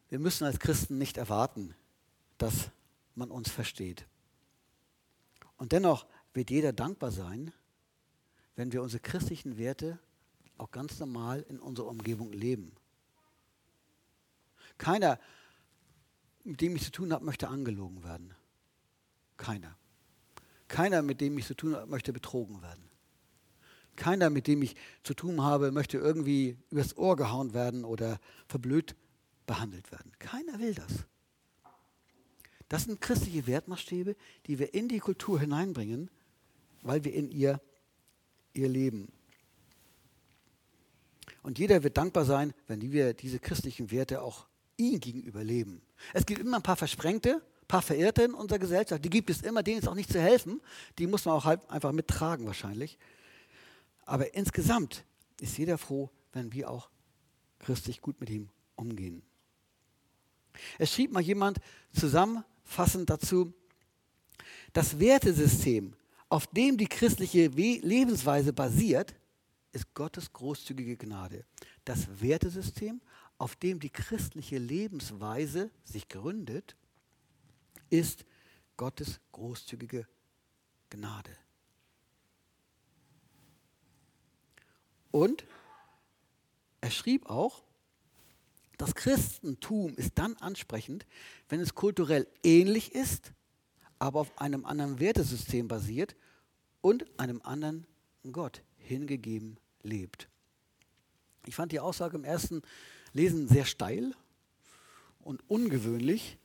Wir 0.08 0.18
müssen 0.18 0.42
als 0.42 0.58
Christen 0.58 0.98
nicht 0.98 1.16
erwarten, 1.16 1.76
dass 2.42 2.70
man 3.14 3.30
uns 3.30 3.50
versteht. 3.50 4.06
Und 5.56 5.72
dennoch 5.72 6.06
wird 6.32 6.50
jeder 6.50 6.72
dankbar 6.72 7.10
sein, 7.10 7.52
wenn 8.56 8.72
wir 8.72 8.82
unsere 8.82 9.00
christlichen 9.00 9.58
Werte 9.58 9.98
auch 10.56 10.70
ganz 10.70 10.98
normal 10.98 11.44
in 11.48 11.58
unserer 11.58 11.88
Umgebung 11.88 12.32
leben. 12.32 12.72
Keiner, 14.78 15.18
mit 16.44 16.60
dem 16.60 16.76
ich 16.76 16.84
zu 16.84 16.92
tun 16.92 17.12
habe, 17.12 17.24
möchte 17.24 17.48
angelogen 17.48 18.02
werden. 18.04 18.34
Keiner. 19.36 19.76
Keiner, 20.68 21.02
mit 21.02 21.20
dem 21.20 21.36
ich 21.36 21.46
zu 21.46 21.54
tun 21.54 21.74
habe, 21.74 21.86
möchte 21.86 22.12
betrogen 22.12 22.62
werden. 22.62 22.88
Keiner, 23.96 24.30
mit 24.30 24.46
dem 24.46 24.62
ich 24.62 24.76
zu 25.02 25.12
tun 25.12 25.42
habe, 25.42 25.72
möchte 25.72 25.98
irgendwie 25.98 26.56
übers 26.70 26.96
Ohr 26.96 27.16
gehauen 27.16 27.52
werden 27.52 27.84
oder 27.84 28.18
verblöd 28.48 28.96
behandelt 29.46 29.92
werden. 29.92 30.12
Keiner 30.18 30.58
will 30.58 30.74
das. 30.74 31.04
Das 32.70 32.84
sind 32.84 33.00
christliche 33.00 33.48
Wertmaßstäbe, 33.48 34.14
die 34.46 34.60
wir 34.60 34.72
in 34.74 34.88
die 34.88 35.00
Kultur 35.00 35.40
hineinbringen, 35.40 36.08
weil 36.82 37.04
wir 37.04 37.12
in 37.12 37.28
ihr, 37.32 37.60
ihr 38.54 38.68
leben. 38.68 39.12
Und 41.42 41.58
jeder 41.58 41.82
wird 41.82 41.96
dankbar 41.96 42.24
sein, 42.24 42.54
wenn 42.68 42.80
wir 42.80 43.12
diese 43.12 43.40
christlichen 43.40 43.90
Werte 43.90 44.22
auch 44.22 44.46
ihm 44.76 45.00
gegenüber 45.00 45.42
leben. 45.42 45.82
Es 46.14 46.24
gibt 46.24 46.40
immer 46.40 46.58
ein 46.58 46.62
paar 46.62 46.76
Versprengte, 46.76 47.42
ein 47.62 47.66
paar 47.66 47.82
Verirrte 47.82 48.22
in 48.22 48.34
unserer 48.34 48.60
Gesellschaft. 48.60 49.04
Die 49.04 49.10
gibt 49.10 49.30
es 49.30 49.42
immer, 49.42 49.64
denen 49.64 49.80
ist 49.80 49.88
auch 49.88 49.96
nicht 49.96 50.12
zu 50.12 50.20
helfen. 50.20 50.60
Die 51.00 51.08
muss 51.08 51.24
man 51.24 51.34
auch 51.34 51.46
halt 51.46 51.68
einfach 51.70 51.90
mittragen 51.90 52.46
wahrscheinlich. 52.46 52.98
Aber 54.06 54.32
insgesamt 54.34 55.04
ist 55.40 55.58
jeder 55.58 55.76
froh, 55.76 56.08
wenn 56.32 56.52
wir 56.52 56.70
auch 56.70 56.88
christlich 57.58 58.00
gut 58.00 58.20
mit 58.20 58.30
ihm 58.30 58.48
umgehen. 58.76 59.22
Es 60.78 60.92
schrieb 60.92 61.10
mal 61.10 61.20
jemand 61.20 61.58
zusammenfassend 62.70 63.10
dazu, 63.10 63.52
das 64.72 64.98
Wertesystem, 64.98 65.94
auf 66.28 66.46
dem 66.46 66.76
die 66.76 66.86
christliche 66.86 67.48
Lebensweise 67.48 68.52
basiert, 68.52 69.14
ist 69.72 69.92
Gottes 69.94 70.32
großzügige 70.32 70.96
Gnade. 70.96 71.44
Das 71.84 72.20
Wertesystem, 72.20 73.00
auf 73.38 73.56
dem 73.56 73.80
die 73.80 73.90
christliche 73.90 74.58
Lebensweise 74.58 75.70
sich 75.84 76.08
gründet, 76.08 76.76
ist 77.88 78.24
Gottes 78.76 79.20
großzügige 79.32 80.06
Gnade. 80.90 81.36
Und 85.10 85.44
er 86.80 86.90
schrieb 86.90 87.28
auch, 87.28 87.62
das 88.80 88.94
Christentum 88.94 89.94
ist 89.96 90.12
dann 90.14 90.36
ansprechend, 90.38 91.04
wenn 91.50 91.60
es 91.60 91.74
kulturell 91.74 92.26
ähnlich 92.42 92.94
ist, 92.94 93.32
aber 93.98 94.20
auf 94.20 94.38
einem 94.40 94.64
anderen 94.64 94.98
Wertesystem 95.00 95.68
basiert 95.68 96.16
und 96.80 97.04
einem 97.20 97.42
anderen 97.42 97.86
Gott 98.32 98.62
hingegeben 98.78 99.58
lebt. 99.82 100.30
Ich 101.44 101.54
fand 101.54 101.72
die 101.72 101.80
Aussage 101.80 102.16
im 102.16 102.24
ersten 102.24 102.62
Lesen 103.12 103.48
sehr 103.48 103.66
steil 103.66 104.14
und 105.20 105.42
ungewöhnlich, 105.48 106.38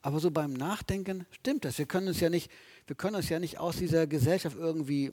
aber 0.00 0.18
so 0.18 0.30
beim 0.30 0.54
Nachdenken 0.54 1.26
stimmt 1.30 1.66
das. 1.66 1.76
Wir 1.76 1.84
können 1.84 2.08
uns 2.08 2.20
ja 2.20 2.30
nicht, 2.30 2.50
wir 2.86 2.96
können 2.96 3.16
uns 3.16 3.28
ja 3.28 3.38
nicht 3.38 3.58
aus 3.58 3.76
dieser 3.76 4.06
Gesellschaft 4.06 4.56
irgendwie 4.56 5.12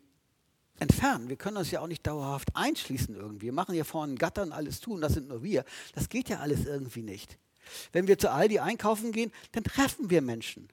entfernen. 0.79 1.29
Wir 1.29 1.35
können 1.35 1.57
uns 1.57 1.71
ja 1.71 1.81
auch 1.81 1.87
nicht 1.87 2.05
dauerhaft 2.05 2.49
einschließen 2.55 3.15
irgendwie. 3.15 3.47
Wir 3.47 3.53
machen 3.53 3.75
ja 3.75 3.83
vorne 3.83 4.15
Gattern 4.15 4.51
alles 4.51 4.79
tun, 4.79 5.01
das 5.01 5.13
sind 5.13 5.27
nur 5.27 5.43
wir. 5.43 5.65
Das 5.93 6.09
geht 6.09 6.29
ja 6.29 6.39
alles 6.39 6.65
irgendwie 6.65 7.03
nicht. 7.03 7.37
Wenn 7.91 8.07
wir 8.07 8.17
zu 8.17 8.31
Aldi 8.31 8.59
einkaufen 8.59 9.11
gehen, 9.11 9.31
dann 9.51 9.63
treffen 9.63 10.09
wir 10.09 10.21
Menschen. 10.21 10.69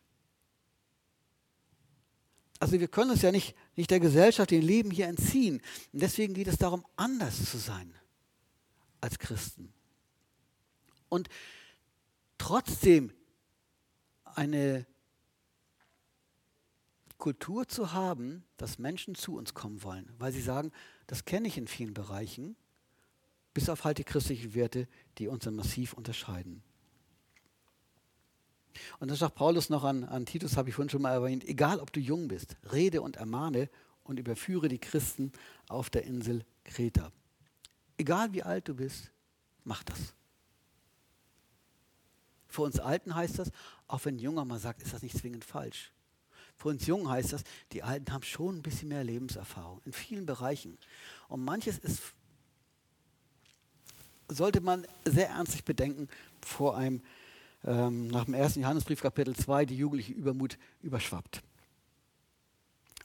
Also 2.61 2.79
wir 2.79 2.89
können 2.89 3.11
uns 3.11 3.23
ja 3.23 3.33
nicht, 3.33 3.55
nicht 3.77 3.91
der 3.91 4.01
Gesellschaft, 4.01 4.51
dem 4.51 4.63
Leben 4.63 4.91
hier 4.91 5.07
entziehen. 5.07 5.61
Und 5.93 6.01
deswegen 6.03 6.35
geht 6.35 6.47
es 6.47 6.57
darum, 6.57 6.85
anders 6.97 7.51
zu 7.51 7.59
sein 7.59 7.93
als 9.01 9.19
Christen. 9.19 9.73
Und 11.09 11.29
trotzdem 12.39 13.13
eine 14.25 14.87
Kultur 17.25 17.67
zu 17.67 17.95
haben, 17.95 18.45
dass 18.59 18.79
Menschen 18.79 19.15
zu 19.15 19.35
uns 19.39 19.55
kommen 19.55 19.83
wollen, 19.83 20.13
weil 20.19 20.31
sie 20.31 20.43
sagen, 20.43 20.73
das 21.07 21.25
kenne 21.25 21.49
ich 21.49 21.57
in 21.57 21.67
vielen 21.67 21.95
Bereichen, 21.95 22.55
bis 23.55 23.71
auf 23.71 23.85
halt 23.85 23.97
die 23.97 24.05
christlichen 24.05 24.53
Werte, 24.53 24.87
die 25.17 25.29
uns 25.29 25.45
dann 25.45 25.57
massiv 25.57 25.95
unterscheiden. 25.95 26.63
Und 28.99 29.09
dann 29.09 29.17
sagt 29.17 29.37
Paulus 29.37 29.71
noch 29.71 29.85
an, 29.85 30.05
an 30.05 30.27
Titus, 30.27 30.59
habe 30.59 30.69
ich 30.69 30.75
vorhin 30.75 30.91
schon 30.91 31.01
mal 31.01 31.13
erwähnt, 31.13 31.49
egal 31.49 31.81
ob 31.81 31.95
du 31.95 32.01
jung 32.01 32.29
bist, 32.29 32.59
rede 32.75 33.01
und 33.01 33.17
ermahne 33.17 33.71
und 34.03 34.19
überführe 34.19 34.69
die 34.69 34.79
Christen 34.79 35.33
auf 35.71 35.89
der 35.89 36.05
Insel 36.05 36.45
Kreta. 36.63 37.11
Egal 37.97 38.35
wie 38.35 38.43
alt 38.43 38.69
du 38.69 38.75
bist, 38.75 39.13
mach 39.63 39.83
das. 39.83 40.13
Für 42.49 42.61
uns 42.61 42.79
Alten 42.79 43.15
heißt 43.15 43.39
das, 43.39 43.51
auch 43.87 44.05
wenn 44.05 44.17
ein 44.17 44.19
Junger 44.19 44.45
mal 44.45 44.59
sagt, 44.59 44.83
ist 44.83 44.93
das 44.93 45.01
nicht 45.03 45.17
zwingend 45.17 45.47
falsch. 45.47 45.91
Für 46.57 46.69
uns 46.69 46.87
Jungen 46.87 47.09
heißt 47.09 47.33
das, 47.33 47.43
die 47.73 47.83
Alten 47.83 48.13
haben 48.13 48.23
schon 48.23 48.57
ein 48.57 48.63
bisschen 48.63 48.89
mehr 48.89 49.05
Lebenserfahrung 49.05 49.81
in 49.85 49.93
vielen 49.93 50.27
Bereichen. 50.27 50.79
Und 51.29 51.45
manches 51.45 51.79
ist, 51.79 52.01
sollte 54.29 54.61
man 54.61 54.87
sehr 55.05 55.29
ernstlich 55.29 55.65
bedenken 55.65 56.09
vor 56.41 56.77
einem 56.77 57.03
ähm, 57.65 58.09
nach 58.09 58.25
dem 58.25 58.35
ersten 58.35 58.61
Johannesbrief 58.61 59.01
Kapitel 59.01 59.35
2 59.35 59.67
die 59.67 59.77
jugendliche 59.77 60.13
Übermut 60.13 60.59
überschwappt. 60.83 61.43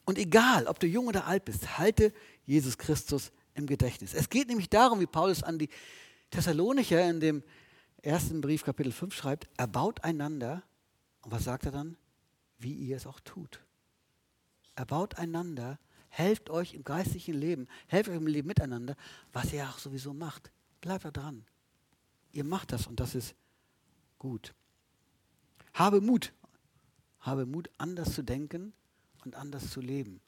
Und 0.05 0.17
egal, 0.17 0.67
ob 0.67 0.79
du 0.79 0.87
jung 0.87 1.07
oder 1.07 1.27
alt 1.27 1.45
bist, 1.45 1.77
halte 1.77 2.13
Jesus 2.45 2.77
Christus 2.77 3.31
im 3.53 3.67
Gedächtnis. 3.67 4.13
Es 4.13 4.29
geht 4.29 4.47
nämlich 4.47 4.69
darum, 4.69 4.99
wie 4.99 5.05
Paulus 5.05 5.43
an 5.43 5.59
die 5.59 5.69
Thessalonicher 6.31 7.07
in 7.09 7.19
dem 7.19 7.43
ersten 8.01 8.41
Brief 8.41 8.63
Kapitel 8.63 8.91
5 8.91 9.13
schreibt, 9.13 9.47
erbaut 9.57 10.03
einander. 10.03 10.63
Und 11.21 11.31
was 11.31 11.43
sagt 11.43 11.65
er 11.65 11.71
dann? 11.71 11.95
Wie 12.59 12.73
ihr 12.73 12.97
es 12.97 13.07
auch 13.07 13.19
tut. 13.21 13.63
Erbaut 14.75 15.15
einander, 15.15 15.79
helft 16.09 16.49
euch 16.49 16.73
im 16.73 16.83
geistlichen 16.83 17.33
Leben, 17.33 17.67
helft 17.87 18.09
euch 18.09 18.17
im 18.17 18.27
Leben 18.27 18.47
miteinander, 18.47 18.95
was 19.33 19.51
ihr 19.51 19.67
auch 19.67 19.79
sowieso 19.79 20.13
macht. 20.13 20.51
Bleibt 20.81 21.05
da 21.05 21.11
dran. 21.11 21.45
Ihr 22.31 22.43
macht 22.43 22.71
das 22.71 22.85
und 22.87 22.99
das 22.99 23.15
ist 23.15 23.35
gut. 24.17 24.53
Habe 25.73 26.01
Mut. 26.01 26.33
Habe 27.21 27.45
Mut, 27.45 27.69
anders 27.77 28.13
zu 28.13 28.23
denken 28.23 28.73
und 29.25 29.35
anders 29.35 29.71
zu 29.71 29.81
leben 29.81 30.21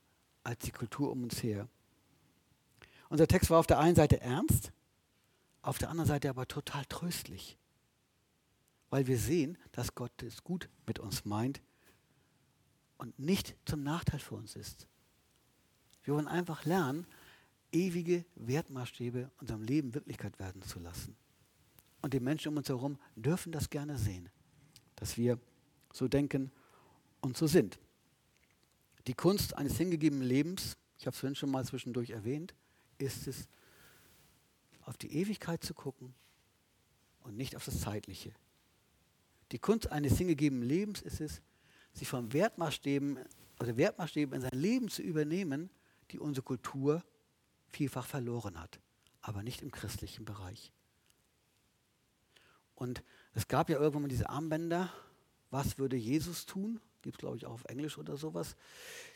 als 0.44 0.60
die 0.60 0.72
Kultur 0.72 1.12
um 1.12 1.24
uns 1.24 1.42
her. 1.44 1.68
Unser 3.10 3.28
Text 3.28 3.50
war 3.50 3.60
auf 3.60 3.68
der 3.68 3.80
einen 3.80 3.96
Seite 3.96 4.22
ernst, 4.22 4.72
auf 5.62 5.78
der 5.78 5.90
anderen 5.90 6.08
Seite 6.08 6.30
aber 6.30 6.48
total 6.48 6.86
tröstlich, 6.86 7.58
weil 8.90 9.08
wir 9.08 9.18
sehen, 9.18 9.58
dass 9.72 9.96
Gott 9.96 10.24
es 10.24 10.44
gut 10.44 10.70
mit 10.88 11.00
uns 11.00 11.26
meint 11.26 11.62
und 13.02 13.18
nicht 13.18 13.56
zum 13.66 13.82
Nachteil 13.82 14.20
für 14.20 14.36
uns 14.36 14.56
ist. 14.56 14.88
Wir 16.04 16.14
wollen 16.14 16.28
einfach 16.28 16.66
lernen, 16.66 17.08
ewige 17.72 18.26
Wertmaßstäbe 18.36 19.32
unserem 19.40 19.64
Leben 19.64 19.96
Wirklichkeit 19.96 20.38
werden 20.38 20.62
zu 20.62 20.78
lassen. 20.80 21.18
Und 22.04 22.14
die 22.14 22.20
Menschen 22.20 22.50
um 22.50 22.58
uns 22.58 22.70
herum 22.70 23.00
dürfen 23.16 23.52
das 23.52 23.72
gerne 23.72 23.98
sehen, 23.98 24.30
dass 24.98 25.18
wir 25.18 25.40
so 25.92 26.08
denken 26.08 26.52
und 27.22 27.36
so 27.36 27.48
sind. 27.48 27.80
Die 29.08 29.16
Kunst 29.16 29.58
eines 29.58 29.78
hingegebenen 29.78 30.28
Lebens, 30.28 30.78
ich 31.00 31.08
habe 31.08 31.16
es 31.16 31.20
vorhin 31.20 31.36
schon 31.36 31.50
mal 31.50 31.66
zwischendurch 31.66 32.12
erwähnt, 32.12 32.54
ist 33.00 33.28
es, 33.28 33.48
auf 34.84 34.96
die 34.98 35.12
Ewigkeit 35.12 35.64
zu 35.64 35.74
gucken 35.74 36.14
und 37.22 37.36
nicht 37.36 37.56
auf 37.56 37.66
das 37.66 37.82
Zeitliche. 37.82 38.32
Die 39.52 39.60
Kunst 39.60 39.92
eines 39.92 40.20
hingegebenen 40.20 40.70
Lebens 40.70 41.02
ist 41.02 41.20
es, 41.20 41.42
sich 41.94 42.08
von 42.08 42.34
Wertmaßstäben, 42.34 43.20
also 43.60 43.78
Wertmaßstäben 43.78 44.34
in 44.36 44.42
sein 44.42 44.60
Leben 44.60 44.90
zu 44.90 45.02
übernehmen, 45.02 45.70
die 46.12 46.20
unsere 46.20 46.44
Kultur 46.44 47.04
vielfach 47.68 48.06
verloren 48.06 48.60
hat, 48.60 48.80
aber 49.22 49.44
nicht 49.44 49.62
im 49.62 49.72
christlichen 49.72 50.26
Bereich. 50.26 50.72
Und 52.76 53.04
es 53.34 53.48
gab 53.48 53.70
ja 53.70 53.78
irgendwann 53.78 54.04
mal 54.04 54.08
diese 54.08 54.30
Armbänder. 54.30 54.92
Was 55.52 55.78
würde 55.78 55.96
Jesus 55.96 56.46
tun? 56.46 56.80
Gibt 57.02 57.18
es, 57.18 57.20
glaube 57.20 57.38
ich, 57.38 57.46
auch 57.46 57.54
auf 57.54 57.66
Englisch 57.66 57.98
oder 57.98 58.18
sowas. 58.18 58.56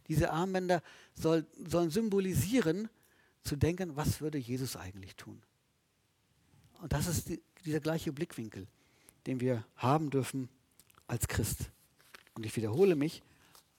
Diese 0.07 0.31
Armbänder 0.31 0.81
soll, 1.13 1.45
sollen 1.65 1.89
symbolisieren, 1.89 2.89
zu 3.43 3.55
denken, 3.55 3.95
was 3.95 4.21
würde 4.21 4.37
Jesus 4.37 4.75
eigentlich 4.75 5.15
tun? 5.15 5.41
Und 6.81 6.93
das 6.93 7.07
ist 7.07 7.29
die, 7.29 7.41
dieser 7.63 7.79
gleiche 7.79 8.11
Blickwinkel, 8.11 8.67
den 9.27 9.39
wir 9.39 9.65
haben 9.75 10.09
dürfen 10.09 10.49
als 11.07 11.27
Christ. 11.27 11.71
Und 12.35 12.45
ich 12.45 12.55
wiederhole 12.55 12.95
mich, 12.95 13.23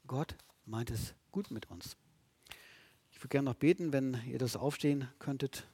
Gott 0.06 0.34
meint 0.64 0.90
es 0.90 1.14
gut 1.30 1.50
mit 1.50 1.70
uns. 1.70 1.96
Ich 3.12 3.18
würde 3.18 3.28
gerne 3.28 3.50
noch 3.50 3.54
beten, 3.54 3.92
wenn 3.92 4.20
ihr 4.26 4.38
das 4.38 4.56
aufstehen 4.56 5.08
könntet. 5.18 5.66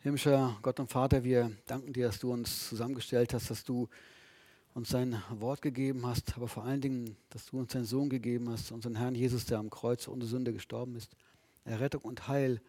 Himmlischer 0.00 0.58
Gott 0.62 0.80
und 0.80 0.90
Vater, 0.90 1.22
wir 1.24 1.52
danken 1.66 1.92
dir, 1.92 2.06
dass 2.06 2.18
du 2.18 2.32
uns 2.32 2.68
zusammengestellt 2.68 3.34
hast, 3.34 3.50
dass 3.50 3.64
du 3.64 3.88
uns 4.74 4.88
sein 4.88 5.22
Wort 5.30 5.60
gegeben 5.60 6.06
hast, 6.06 6.34
aber 6.36 6.48
vor 6.48 6.64
allen 6.64 6.80
Dingen, 6.80 7.16
dass 7.28 7.46
du 7.46 7.58
uns 7.58 7.72
deinen 7.72 7.84
Sohn 7.84 8.08
gegeben 8.08 8.48
hast, 8.48 8.72
unseren 8.72 8.96
Herrn 8.96 9.14
Jesus, 9.14 9.44
der 9.44 9.58
am 9.58 9.68
Kreuz 9.68 10.08
unsere 10.08 10.30
Sünde 10.30 10.52
gestorben 10.52 10.96
ist, 10.96 11.14
Errettung 11.64 12.00
und 12.02 12.26
Heil 12.28 12.60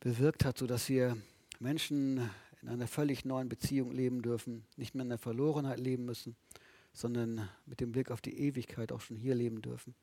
bewirkt 0.00 0.44
hat, 0.44 0.58
sodass 0.58 0.88
wir 0.88 1.16
Menschen 1.60 2.30
in 2.64 2.70
einer 2.70 2.86
völlig 2.86 3.24
neuen 3.24 3.48
Beziehung 3.48 3.92
leben 3.92 4.22
dürfen, 4.22 4.64
nicht 4.76 4.94
mehr 4.94 5.02
in 5.02 5.10
der 5.10 5.18
Verlorenheit 5.18 5.78
leben 5.78 6.04
müssen, 6.04 6.36
sondern 6.92 7.48
mit 7.66 7.80
dem 7.80 7.92
Blick 7.92 8.10
auf 8.10 8.20
die 8.20 8.38
Ewigkeit 8.38 8.92
auch 8.92 9.00
schon 9.00 9.16
hier 9.16 9.34
leben 9.34 9.62
dürfen. 9.62 9.94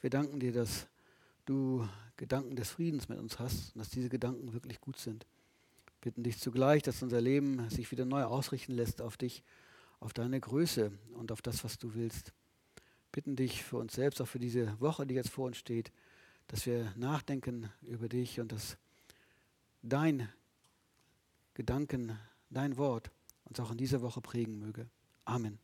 Wir 0.00 0.10
danken 0.10 0.40
dir, 0.40 0.52
dass 0.52 0.86
du 1.44 1.86
Gedanken 2.16 2.56
des 2.56 2.70
Friedens 2.70 3.08
mit 3.08 3.18
uns 3.18 3.38
hast 3.38 3.74
und 3.74 3.80
dass 3.80 3.90
diese 3.90 4.08
Gedanken 4.08 4.52
wirklich 4.52 4.80
gut 4.80 4.98
sind 4.98 5.26
bitten 6.04 6.22
dich 6.22 6.38
zugleich, 6.38 6.82
dass 6.82 7.02
unser 7.02 7.22
Leben 7.22 7.70
sich 7.70 7.90
wieder 7.90 8.04
neu 8.04 8.24
ausrichten 8.24 8.72
lässt 8.72 9.00
auf 9.00 9.16
dich, 9.16 9.42
auf 10.00 10.12
deine 10.12 10.38
Größe 10.38 10.92
und 11.14 11.32
auf 11.32 11.40
das, 11.40 11.64
was 11.64 11.78
du 11.78 11.94
willst. 11.94 12.34
Bitten 13.10 13.36
dich 13.36 13.64
für 13.64 13.78
uns 13.78 13.94
selbst, 13.94 14.20
auch 14.20 14.28
für 14.28 14.38
diese 14.38 14.78
Woche, 14.80 15.06
die 15.06 15.14
jetzt 15.14 15.30
vor 15.30 15.46
uns 15.46 15.56
steht, 15.56 15.92
dass 16.46 16.66
wir 16.66 16.92
nachdenken 16.94 17.70
über 17.80 18.10
dich 18.10 18.38
und 18.38 18.52
dass 18.52 18.76
dein 19.80 20.28
Gedanken, 21.54 22.18
dein 22.50 22.76
Wort 22.76 23.10
uns 23.44 23.60
auch 23.60 23.70
in 23.70 23.78
dieser 23.78 24.02
Woche 24.02 24.20
prägen 24.20 24.58
möge. 24.58 24.88
Amen. 25.24 25.58